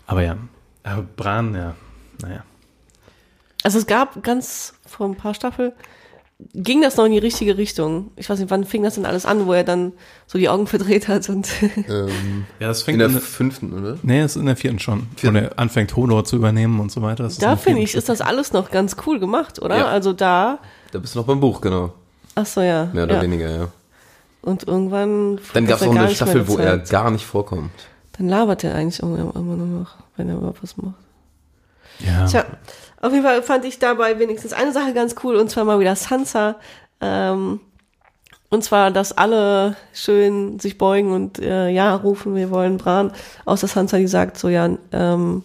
[0.08, 0.38] Aber ja.
[0.84, 1.76] Aber Bran, ja,
[2.22, 2.44] naja.
[3.64, 5.72] Also es gab ganz vor ein paar Staffeln,
[6.54, 8.12] ging das noch in die richtige Richtung.
[8.18, 9.94] Ich weiß nicht, wann fing das denn alles an, wo er dann
[10.28, 11.48] so die Augen verdreht hat und
[11.90, 13.98] Ähm, Ja, das in fängt der in der, fünften, oder?
[14.04, 15.08] nee, das ist in der vierten schon.
[15.16, 15.38] Vierten.
[15.38, 17.24] Wo er anfängt, Hodor zu übernehmen und so weiter.
[17.24, 19.78] Das in da finde ich, ist das alles noch ganz cool gemacht, oder?
[19.78, 19.86] Ja.
[19.86, 20.60] Also da,
[20.94, 21.92] Da bist du noch beim Buch, genau.
[22.36, 22.88] ach so, ja.
[22.94, 23.22] Mehr oder ja.
[23.24, 23.68] weniger, ja.
[24.44, 25.40] Und irgendwann.
[25.54, 27.72] Dann gab es auch eine Staffel, wo er gar nicht vorkommt.
[28.16, 30.94] Dann labert er eigentlich immer, immer nur noch, wenn er überhaupt was macht.
[31.98, 32.28] Ja.
[32.28, 32.46] Tja,
[33.02, 35.96] auf jeden Fall fand ich dabei wenigstens eine Sache ganz cool und zwar mal wieder
[35.96, 36.58] Sansa.
[37.02, 37.60] Ähm,
[38.50, 43.12] und zwar, dass alle schön sich beugen und äh, ja rufen, wir wollen Bran.
[43.46, 45.42] Außer Sansa, die sagt so, ja, ähm,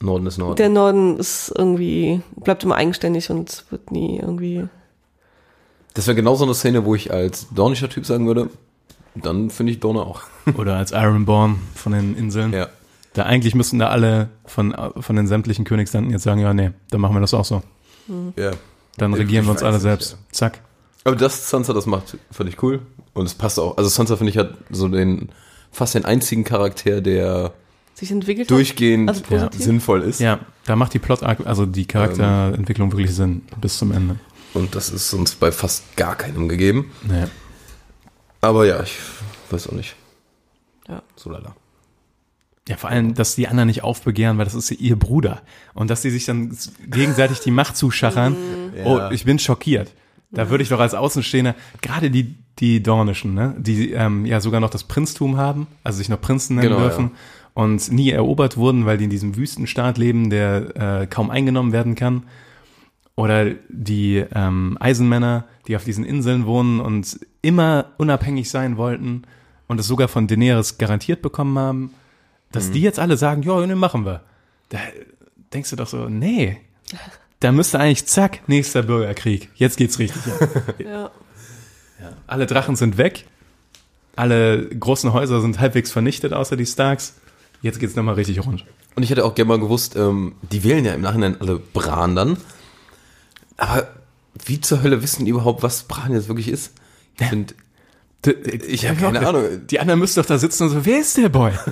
[0.00, 0.56] Norden ist Norden.
[0.56, 4.68] der Norden ist irgendwie, bleibt immer eigenständig und wird nie irgendwie.
[5.94, 8.50] Das wäre genau so eine Szene, wo ich als dornischer Typ sagen würde,
[9.14, 10.22] dann finde ich Dorne auch.
[10.56, 12.52] Oder als Ironborn von den Inseln.
[12.52, 12.68] Ja.
[13.14, 17.00] Da eigentlich müssten da alle von, von den sämtlichen Königslanden jetzt sagen, ja, nee, dann
[17.00, 17.62] machen wir das auch so.
[18.36, 18.50] ja.
[18.98, 20.18] Dann Ich regieren wir uns alle nicht, selbst.
[20.32, 20.60] Zack.
[21.04, 22.80] Aber das Sansa das macht, fand ich cool.
[23.14, 23.76] Und es passt auch.
[23.76, 25.30] Also Sansa, finde ich, hat so den,
[25.70, 27.52] fast den einzigen Charakter, der
[27.98, 29.60] sich entwickelt durchgehend Also positiv?
[29.62, 30.20] sinnvoll ist.
[30.20, 34.16] Ja, da macht die Plot, also die Charakterentwicklung wirklich Sinn bis zum Ende.
[34.54, 36.92] Und das ist uns bei fast gar keinem gegeben.
[37.02, 37.24] Nee.
[38.40, 38.96] Aber ja, ich
[39.50, 39.96] weiß auch nicht.
[40.88, 41.02] Ja.
[41.16, 41.56] So lala.
[42.68, 45.42] Ja, vor allem, dass die anderen nicht aufbegehren, weil das ist ja ihr Bruder.
[45.74, 48.36] Und dass die sich dann gegenseitig die Macht zuschachern.
[48.84, 49.10] Oh, Ja.
[49.10, 49.92] ich bin schockiert.
[50.32, 54.60] Da würde ich doch als Außenstehender, gerade die, die Dornischen, ne, die ähm, ja sogar
[54.60, 57.12] noch das Prinztum haben, also sich noch Prinzen nennen Genau, dürfen
[57.56, 61.94] und nie erobert wurden, weil die in diesem Wüstenstaat leben, der äh, kaum eingenommen werden
[61.94, 62.24] kann.
[63.14, 69.22] Oder die ähm, Eisenmänner, die auf diesen Inseln wohnen und immer unabhängig sein wollten
[69.68, 71.94] und es sogar von Daenerys garantiert bekommen haben,
[72.52, 74.20] dass die jetzt alle sagen, ja, ne, machen wir.
[74.68, 74.78] Da
[75.54, 76.58] denkst du doch so, nee,
[77.40, 79.48] da müsste eigentlich zack, nächster Bürgerkrieg.
[79.54, 80.74] Jetzt geht's richtig ab.
[81.98, 82.10] Ja.
[82.26, 83.24] Alle Drachen sind weg,
[84.14, 87.14] alle großen Häuser sind halbwegs vernichtet, außer die Starks.
[87.62, 88.64] Jetzt geht's nochmal richtig rund.
[88.94, 92.14] Und ich hätte auch gerne mal gewusst, ähm, die wählen ja im Nachhinein alle Bran
[92.16, 92.36] dann.
[93.56, 93.88] Aber
[94.44, 96.72] wie zur Hölle wissen die überhaupt, was Bran jetzt wirklich ist?
[97.18, 97.54] Ich finde,
[98.66, 99.66] ich habe keine Ahnung.
[99.70, 101.52] Die anderen müssten doch da sitzen und so, wer ist der Boy?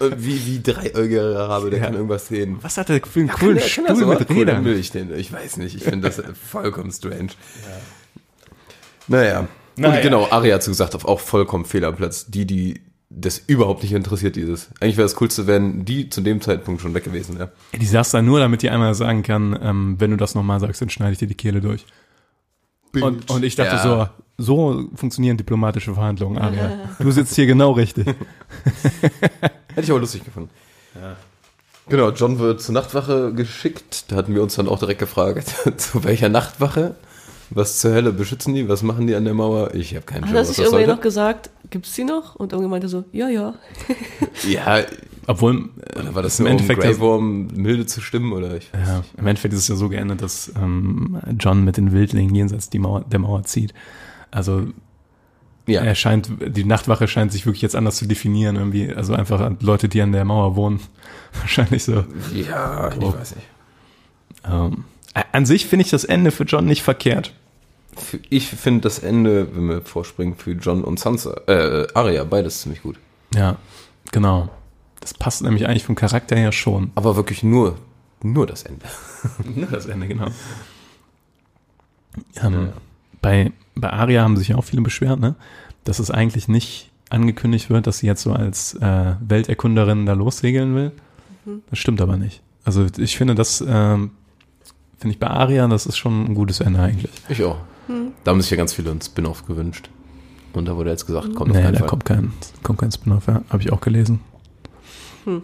[0.00, 1.86] Äh, Wie, wie dreieugige habe, der Ja.
[1.86, 2.58] kann irgendwas sehen.
[2.62, 4.18] Was hat der für einen coolen Kann der- kann Stuhl sowas?
[4.20, 4.64] mit Cool, Rädern?
[4.64, 5.12] will ich den.
[5.12, 5.74] Ich weiß nicht.
[5.74, 7.30] Ich finde das vollkommen strange.
[9.08, 9.48] Naja.
[9.76, 9.96] Naja.
[9.96, 12.26] Und genau, Ari hat gesagt, auf auch vollkommen Fehlerplatz.
[12.26, 12.80] Die, die
[13.10, 14.68] das überhaupt nicht interessiert, dieses.
[14.80, 17.50] Eigentlich wäre das Coolste, wenn die zu dem Zeitpunkt schon weg gewesen wäre.
[17.72, 20.82] Die sagst da nur, damit die einmal sagen kann, ähm, wenn du das nochmal sagst,
[20.82, 21.86] dann schneide ich dir die Kehle durch.
[22.94, 24.12] Und, und ich dachte Ja.
[24.36, 26.90] so, so funktionieren diplomatische Verhandlungen, Aria.
[26.98, 28.06] Du sitzt hier genau richtig.
[29.74, 30.50] Hätte ich aber lustig gefunden.
[31.88, 34.10] Genau, John wird zur Nachtwache geschickt.
[34.10, 36.96] Da hatten wir uns dann auch direkt gefragt, zu welcher Nachtwache?
[37.50, 38.68] Was zur Hölle beschützen die?
[38.68, 39.74] Was machen die an der Mauer?
[39.74, 41.02] Ich habe keinen Hat Schimmer, er sich das irgendwie noch sollte.
[41.02, 42.34] gesagt, gibt's die noch?
[42.36, 43.54] Und irgendjemand meinte so, ja, ja.
[44.48, 44.80] Ja,
[45.26, 48.32] Obwohl, äh, Oder war das im nur, um Endeffekt Grey das- Worm milde zu stimmen?
[48.32, 51.76] Oder ich weiß Ja, im Endeffekt ist es ja so geendet, dass ähm, John mit
[51.76, 53.72] den Wildlingen jenseits die Mauer, der Mauer zieht.
[54.30, 54.66] Also
[55.66, 55.82] Ja.
[55.82, 58.92] er scheint, die Nachtwache scheint sich wirklich jetzt anders zu definieren irgendwie.
[58.94, 60.80] Also einfach an Leute, die an der Mauer wohnen.
[61.40, 62.04] Wahrscheinlich so.
[62.34, 63.46] ja, ich weiß nicht.
[64.50, 64.84] Ähm,
[65.32, 67.32] an sich finde ich das Ende für John nicht verkehrt.
[68.30, 72.82] Ich finde das Ende, wenn wir vorspringen, für John und Sansa, äh, Arya, beides ziemlich
[72.82, 72.96] gut.
[73.34, 73.56] Ja,
[74.12, 74.48] genau.
[75.00, 76.92] Das passt nämlich eigentlich vom Charakter her schon.
[76.94, 77.76] Aber wirklich nur,
[78.22, 78.86] nur das Ende.
[79.54, 80.28] Nur das Ende, genau.
[82.40, 82.70] Ähm,
[83.20, 85.34] bei, bei Aria haben sich ja auch viele beschwert, ne?
[85.84, 90.74] dass es eigentlich nicht angekündigt wird, dass sie jetzt so als äh, Welterkunderin da lossegeln
[90.74, 90.92] will.
[91.70, 92.42] Das stimmt aber nicht.
[92.64, 94.10] Also ich finde das, ähm,
[94.98, 97.10] finde ich bei Aria, das ist schon ein gutes Ende eigentlich.
[97.28, 97.56] Ich auch.
[98.24, 99.88] Da haben sich ja ganz viele einen Spin-off gewünscht.
[100.52, 101.88] Und da wurde jetzt gesagt, kommt auf nee, keinen da Fall.
[101.88, 102.32] kommt kein,
[102.62, 103.42] kommt kein Spin-off, ja.
[103.50, 104.20] habe ich auch gelesen.
[105.24, 105.42] Mhm.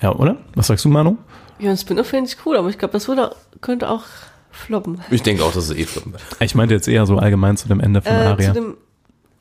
[0.00, 0.36] Ja, oder?
[0.54, 1.16] Was sagst du, Manu?
[1.58, 4.04] Ja, ein Spin-off finde ich cool, aber ich glaube, das würde, könnte auch
[4.50, 5.00] floppen.
[5.10, 6.22] Ich denke auch, dass es eh floppen wird.
[6.40, 8.48] Ich meinte jetzt eher so allgemein zu dem Ende von Äh, Aria.
[8.48, 8.74] zu dem,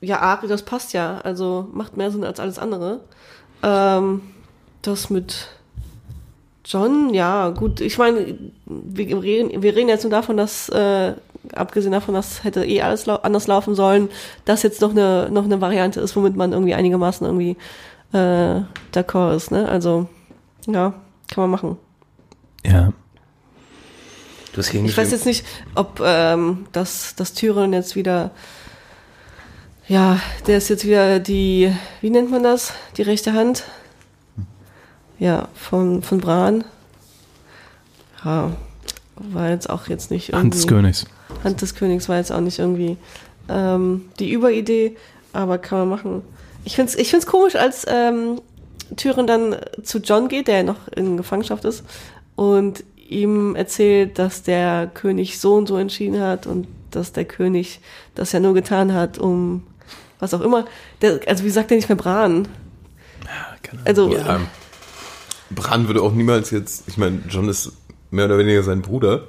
[0.02, 1.20] ja, Ari, das passt ja.
[1.20, 3.02] Also macht mehr Sinn als alles andere.
[3.64, 4.22] Ähm,
[4.82, 5.48] das mit
[6.72, 7.82] John, ja, gut.
[7.82, 11.14] Ich meine, wir reden, wir reden jetzt nur davon, dass, äh,
[11.54, 14.08] abgesehen davon, dass hätte eh alles lau anders laufen sollen,
[14.46, 17.58] dass jetzt noch eine, noch eine Variante ist, womit man irgendwie einigermaßen irgendwie
[18.14, 18.62] äh,
[18.94, 19.52] d'accord ist.
[19.52, 19.68] Ne?
[19.68, 20.08] Also,
[20.66, 20.94] ja,
[21.30, 21.78] kann man machen.
[22.64, 22.94] ja.
[24.54, 25.46] Du hast Ich weiß jetzt nicht,
[25.76, 28.32] ob ähm, das, das Tyrion jetzt wieder,
[29.88, 32.74] ja, der ist jetzt wieder die, wie nennt man das?
[32.98, 33.64] Die rechte Hand?
[35.22, 36.64] Ja, von, von Bran.
[38.26, 38.54] Ja,
[39.16, 40.46] war jetzt auch jetzt nicht irgendwie.
[40.46, 41.06] Hand des Königs.
[41.44, 42.98] Hand des Königs war jetzt auch nicht irgendwie
[43.48, 44.98] ähm, die Überidee,
[45.32, 46.22] aber kann man machen.
[46.66, 48.42] Ich find's, ich find's komisch, als ähm,
[48.96, 51.84] Tyrion dann zu John geht, der ja noch in Gefangenschaft ist,
[52.36, 57.80] und ihm erzählt, dass der König so und so entschieden hat und dass der König
[58.16, 59.68] das ja nur getan hat, um
[60.18, 60.66] was auch immer.
[61.04, 62.48] Der, also wie sagt er nicht mehr Bran?
[63.86, 64.40] Also Ja,
[65.56, 67.72] Bran würde auch niemals jetzt, ich meine, John ist
[68.10, 69.28] mehr oder weniger sein Bruder,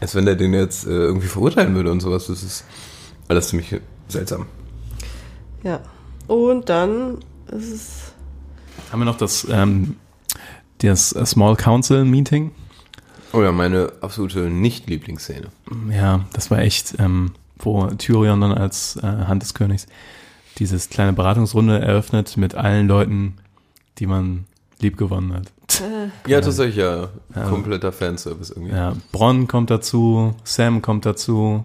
[0.00, 2.26] als wenn er den jetzt äh, irgendwie verurteilen würde und sowas.
[2.26, 2.64] Das ist
[3.28, 4.46] alles ziemlich seltsam.
[5.62, 5.80] ja.
[6.28, 8.12] Und dann ist es
[8.90, 9.96] Haben wir noch das, ähm,
[10.78, 12.52] das äh, Small Council Meeting?
[13.32, 15.48] Oh ja, meine absolute Nicht-Lieblingsszene.
[15.90, 19.86] Ja, das war echt, ähm, wo Tyrion dann als äh, Hand des Königs
[20.58, 23.38] dieses kleine Beratungsrunde eröffnet mit allen Leuten,
[23.98, 24.44] die man
[24.82, 25.46] lieb gewonnen hat.
[26.26, 27.08] Ja, tatsächlich ja.
[27.48, 28.74] Kompletter Fanservice irgendwie.
[28.74, 31.64] Ja, Bronn kommt dazu, Sam kommt dazu.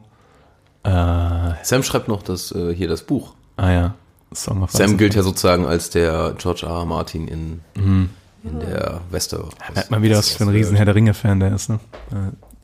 [0.83, 3.33] Äh, ah Sam schreibt noch das, äh, hier das Buch.
[3.59, 3.95] ja,
[4.33, 6.71] Song of Sam gilt ja sozusagen als der George R.
[6.79, 6.85] R.
[6.85, 9.49] Martin in, in der Wester.
[9.73, 11.79] Merkt mal wieder, was für ein riesen Herr der Ringe-Fan der ist, ne?
[12.11, 12.15] Äh,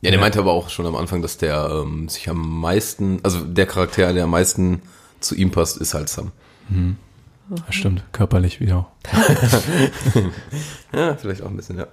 [0.02, 3.40] Ja, der meinte aber auch schon am Anfang, dass der ähm, sich am meisten, also
[3.40, 4.82] der Charakter, der am meisten
[5.20, 6.32] zu ihm passt, ist halt Sam.
[7.50, 8.86] Ja, stimmt, körperlich wieder auch.
[10.92, 11.88] Ja, vielleicht auch ein bisschen, ja.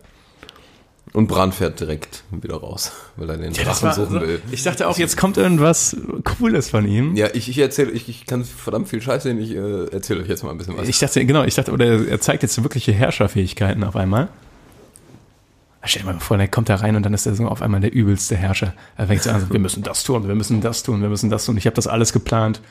[1.14, 4.42] Und Bran fährt direkt wieder raus, weil er den Drachen suchen will.
[4.52, 7.16] ich dachte auch, jetzt kommt irgendwas Cooles von ihm.
[7.18, 10.30] Ja, ich, ich erzähle, ich, ich kann verdammt viel Scheiße sehen, ich äh, erzähle euch
[10.30, 10.88] jetzt mal ein bisschen was.
[10.88, 14.30] Ich dachte, genau, ich dachte, oder er zeigt jetzt wirkliche Herrscherfähigkeiten auf einmal.
[15.84, 17.82] Stell dir mal vor, der kommt da rein und dann ist er so auf einmal
[17.82, 18.74] der übelste Herrscher.
[18.96, 21.44] Er fängt so an, wir müssen das tun, wir müssen das tun, wir müssen das
[21.46, 21.58] tun.
[21.58, 22.62] Ich habe das alles geplant.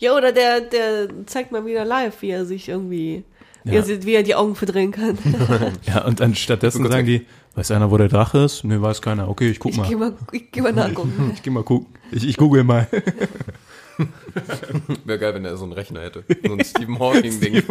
[0.00, 3.24] Ja, oder der, der zeigt mal wieder live, wie er sich irgendwie,
[3.64, 3.76] wie, Ja.
[3.76, 5.18] er, sieht, wie er die Augen verdrehen kann.
[5.86, 8.64] Ja, und dann stattdessen sagen die, weiß einer, wo der Drache ist?
[8.64, 9.28] Nee, weiß keiner.
[9.28, 9.88] Okay, ich guck Ich mal.
[9.88, 11.30] geh mal, ich geh mal nachgucken.
[11.34, 11.86] Ich geh mal gucken.
[12.10, 12.86] Ich, ich google mal.
[15.04, 16.24] Wäre geil, wenn er so einen Rechner hätte.
[16.44, 17.62] So ein Stephen Hawking-Ding.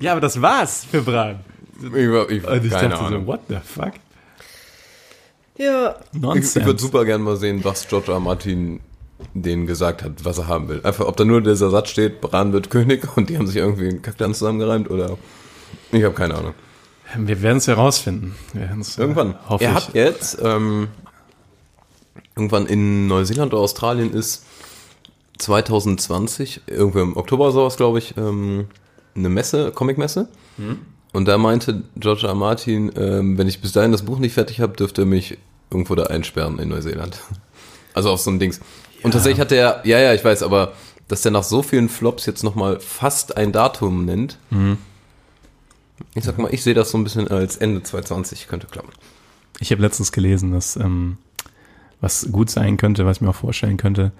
[0.00, 1.40] ja, aber das war's für Bran.
[1.80, 3.22] Ich, war- ich, Und ich keine dachte Ahnung.
[3.22, 3.92] so, what the fuck?
[5.58, 6.60] Ja, Ich, Nonsense.
[6.60, 8.12] ich würde super gern mal sehen, was George.
[8.12, 8.20] R.
[8.20, 8.80] Martin
[9.34, 10.80] denen gesagt hat, was er haben will.
[10.82, 13.88] Einfach, ob da nur dieser Satz steht, Bran wird König und die haben sich irgendwie
[13.88, 15.16] einen Kackdan zusammengereimt oder
[15.92, 16.54] ich habe keine Ahnung.
[17.16, 18.34] Wir werden es herausfinden.
[18.54, 18.68] Äh,
[19.00, 19.36] Irgendwann.
[19.48, 19.76] Hoffe er ich.
[19.76, 20.88] hat jetzt ähm,
[22.34, 24.44] irgendwann in Neuseeland oder Australien ist
[25.38, 28.66] 2020, irgendwo im Oktober sowas, glaube ich, ähm,
[29.14, 30.28] eine Messe, Comicmesse.
[31.12, 32.26] Und da meinte George.
[32.26, 32.34] R.
[32.34, 35.38] Martin, ähm, wenn ich bis dahin das Buch nicht fertig habe, dürfte er mich
[35.70, 37.18] irgendwo da einsperren in Neuseeland.
[37.94, 38.60] Also auf so ein Dings.
[39.06, 40.72] Und tatsächlich hat er, ja, ja, ich weiß, aber
[41.06, 44.36] dass der nach so vielen Flops jetzt nochmal fast ein Datum nennt.
[46.14, 48.90] Ich sag mal, ich sehe das so ein bisschen als Ende 2020 könnte klappen.
[49.60, 51.18] Ich habe letztens gelesen, dass ähm,
[52.00, 54.10] was gut sein könnte, was ich mir auch vorstellen könnte,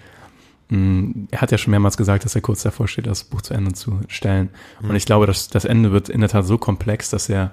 [0.69, 3.55] mh, er hat ja schon mehrmals gesagt, dass er kurz davor steht, das Buch zu
[3.55, 4.51] Ende zu stellen.
[4.89, 7.51] Und ich glaube, dass das Ende wird in der Tat so komplex, dass er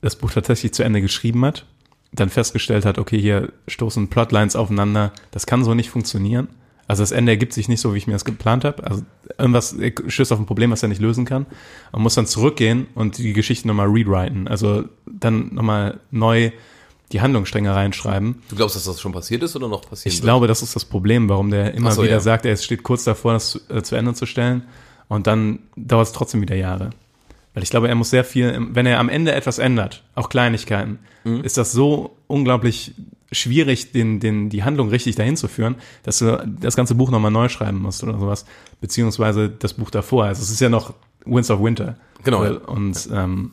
[0.00, 1.66] das Buch tatsächlich zu Ende geschrieben hat,
[2.12, 6.48] dann festgestellt hat, okay, hier stoßen Plotlines aufeinander, das kann so nicht funktionieren.
[6.92, 8.84] Also das Ende ergibt sich nicht so, wie ich mir das geplant habe.
[8.84, 9.02] Also
[9.38, 9.74] irgendwas
[10.08, 11.46] stößt auf ein Problem, was er nicht lösen kann.
[11.90, 14.46] Man muss dann zurückgehen und die Geschichte nochmal rewriten.
[14.46, 16.50] Also dann nochmal neu
[17.10, 18.42] die Handlungsstränge reinschreiben.
[18.50, 20.14] Du glaubst, dass das schon passiert ist oder noch passiert?
[20.14, 22.20] Ich glaube, das ist das Problem, warum der immer so, wieder ja.
[22.20, 24.64] sagt, er steht kurz davor, das zu, äh, zu Ende zu stellen.
[25.08, 26.90] Und dann dauert es trotzdem wieder Jahre.
[27.54, 30.98] Weil ich glaube, er muss sehr viel, wenn er am Ende etwas ändert, auch Kleinigkeiten,
[31.24, 31.42] Mhm.
[31.42, 32.94] ist das so unglaublich
[33.32, 37.30] schwierig, den, den, die Handlung richtig dahin zu führen, dass du das ganze Buch nochmal
[37.30, 38.44] neu schreiben musst oder sowas.
[38.80, 40.24] Beziehungsweise das Buch davor.
[40.24, 41.96] Also es ist ja noch Winds of Winter.
[42.24, 42.52] Genau, ja.
[42.52, 43.52] Und ähm,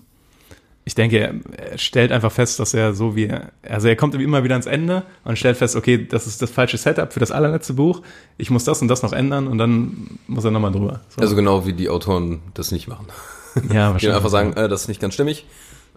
[0.86, 4.44] ich denke, er, stellt einfach fest, dass er so wie er, also er kommt immer
[4.44, 7.74] wieder ans Ende und stellt fest, okay, das ist das falsche Setup für das allerletzte
[7.74, 8.02] Buch.
[8.38, 11.02] Ich muss das und das noch ändern und dann muss er nochmal drüber.
[11.10, 11.22] So.
[11.22, 13.06] Also genau wie die Autoren das nicht machen.
[13.56, 14.16] ja, Die wahrscheinlich.
[14.16, 15.46] einfach sagen, äh, das ist nicht ganz stimmig.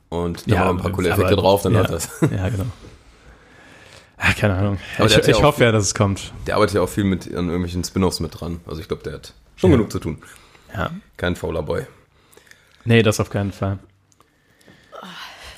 [0.08, 2.10] Und dann ja, machen wir ein paar coole Effekte drauf, dann ja, läuft das.
[2.30, 2.66] Ja, genau.
[4.24, 4.78] Ah, keine Ahnung.
[4.98, 6.32] Aber ich ja ich auch- hoffe ja, dass es kommt.
[6.46, 8.60] Der arbeitet ja auch viel mit an irgendwelchen Spin-offs mit dran.
[8.66, 9.76] Also ich glaube, der hat schon Ja.
[9.76, 10.18] genug zu tun.
[10.72, 10.90] Ja.
[11.16, 11.86] Kein fauler Boy.
[12.84, 13.78] Nee, das auf keinen Fall.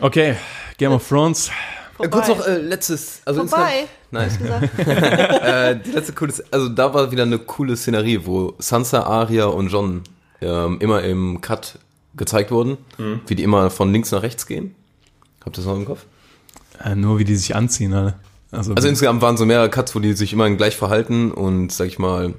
[0.01, 0.37] Okay,
[0.79, 1.51] Game of Thrones.
[1.99, 3.85] Äh, kurz noch äh, letztes, also Vorbei.
[4.11, 4.89] insgesamt- Nein.
[4.89, 9.69] äh, die letzte coole, also da war wieder eine coole Szenerie, wo Sansa, Arya und
[9.69, 10.03] Jon
[10.41, 11.79] ähm, immer im Cut
[12.17, 13.21] gezeigt wurden, Mhm.
[13.27, 14.75] wie die immer von links nach rechts gehen.
[15.45, 16.05] Habt ihr das noch im Kopf?
[16.83, 18.15] Äh, nur wie die sich anziehen alle.
[18.55, 21.87] Also, Also insgesamt waren so mehrere Cuts, wo die sich immer gleich verhalten und, sag
[21.89, 22.35] ich mal,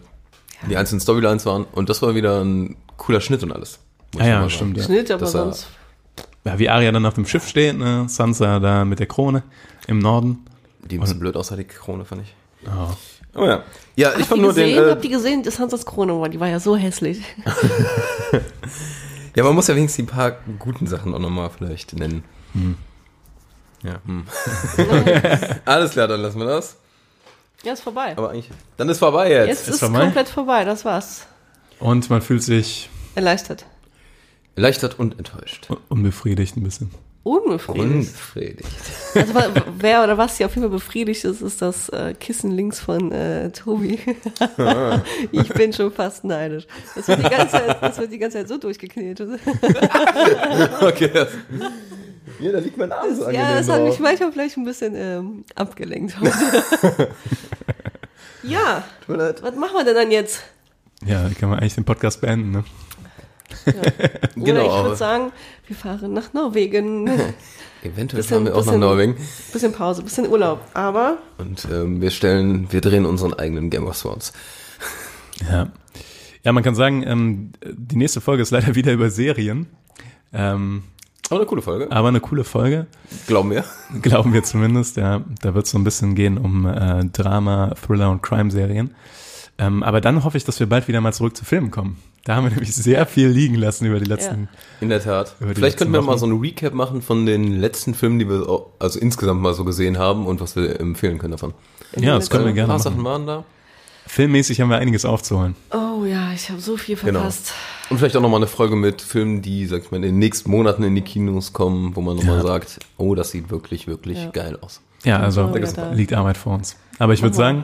[0.69, 1.65] die einzelnen Storylines waren.
[1.65, 3.79] Und das war wieder ein cooler Schnitt und alles.
[4.13, 4.77] muss ja, ja, stimmt.
[4.77, 4.83] Ja.
[4.83, 5.67] Schnitt, aber Das sonst.
[6.45, 8.05] ja, wie Arya dann auf dem Schiff steht, ne?
[8.07, 9.43] Sansa da mit der Krone
[9.87, 10.45] im Norden.
[10.89, 12.33] Die ein bisschen blöd aussah, die Krone, fand ich.
[12.67, 12.93] Oh.
[13.37, 13.63] Oh ja.
[13.97, 14.69] Ja, ich Habt fand nur den.
[14.69, 14.87] gesehen?
[14.87, 16.29] Äh, Habt ihr gesehen, das Hansas Krone war?
[16.29, 17.21] Die war ja so hässlich.
[19.35, 22.23] ja, man muss ja wenigstens die paar guten Sachen auch nochmal vielleicht nennen.
[23.85, 24.01] Ja.
[24.05, 24.25] Hm.
[25.65, 26.77] Alles klar, dann lassen wir das.
[27.63, 28.13] Ja, ist vorbei.
[28.17, 28.49] Aber eigentlich.
[28.77, 29.47] Dann ist vorbei jetzt.
[29.47, 30.01] Jetzt ist ist vorbei?
[30.01, 31.25] komplett vorbei, das war's.
[31.79, 33.65] Und man fühlt sich Erleichtert.
[34.55, 35.67] Erleichtert und enttäuscht.
[35.89, 36.91] unbefriedigt ein bisschen.
[37.23, 37.83] Unbefriedigt.
[37.85, 38.69] Unbefriedigt.
[39.15, 39.33] Also,
[39.79, 43.11] wer oder was hier auf jeden Fall befriedigt ist, ist das äh, Kissen links von
[43.11, 43.99] äh, Tobi.
[45.31, 46.67] ich bin schon fast neidisch.
[46.93, 49.39] Das wird die ganze Zeit, das wird die ganze Zeit so durchgeknetet.
[50.81, 51.25] Okay.
[52.39, 54.93] Ja, da liegt mein Arm so ja, angenehm das hat mich manchmal vielleicht ein bisschen
[54.95, 56.19] ähm, abgelenkt.
[56.19, 57.09] heute.
[58.43, 59.41] ja, Tut mir leid.
[59.43, 60.41] was machen wir denn dann jetzt?
[61.05, 62.63] Ja, da kann man eigentlich den Podcast beenden, ne?
[63.67, 63.91] Oder
[64.35, 65.31] Genau, ich würde sagen,
[65.67, 67.07] wir fahren nach Norwegen.
[67.83, 69.17] Eventuell Bisschen- fahren wir auch nach bisschen- Norwegen.
[69.53, 70.61] Bisschen Pause, bisschen Urlaub.
[70.73, 74.33] Aber Und ähm, wir stellen, wir drehen unseren eigenen Game of Thrones.
[75.49, 75.67] Ja.
[76.43, 79.67] Ja, man kann sagen, ähm, die nächste Folge ist leider wieder über Serien.
[80.33, 80.83] Ähm,
[81.29, 81.91] Aber eine coole Folge.
[81.91, 82.85] aber eine coole Folge,
[83.27, 83.63] Glauben wir.
[84.01, 84.97] glauben wir zumindest.
[84.97, 88.93] Ja, da wird es so ein bisschen gehen um äh, Drama, Thriller und Crime-Serien.
[89.57, 91.97] Ähm, aber dann hoffe ich, dass wir bald wieder mal zurück zu Filmen kommen.
[92.25, 94.49] Da haben wir nämlich sehr viel liegen lassen über die letzten.
[94.81, 95.35] In der Tat.
[95.39, 96.17] Vielleicht könnten wir letzten mal Wochen.
[96.17, 98.45] so ein Recap machen von den letzten Filmen, die wir
[98.79, 101.53] also insgesamt mal so gesehen haben und was wir empfehlen können davon.
[101.95, 102.91] Ja, das können wir Ein gerne paar machen.
[102.91, 103.45] Sachen waren da.
[104.07, 105.55] Filmmäßig haben wir einiges aufzuholen.
[105.71, 107.19] Oh ja, ich habe so viel Genau.
[107.19, 107.53] verpasst.
[107.89, 110.49] Und vielleicht auch nochmal eine Folge mit Filmen, die, sag ich mal, in den nächsten
[110.51, 112.43] Monaten in die Kinos kommen, wo man nochmal Ja.
[112.43, 114.29] sagt, oh, das sieht wirklich, wirklich Ja.
[114.31, 114.81] geil aus.
[115.03, 116.75] Ja, also Oh, liegt Arbeit vor uns.
[116.99, 117.63] Aber ich würde sagen,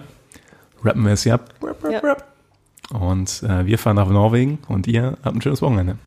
[0.83, 1.53] rappen wir es hier ab.
[1.89, 2.17] Ja.
[2.97, 5.97] Und äh, wir fahren nach Norwegen und ihr habt ein schönes Wochenende.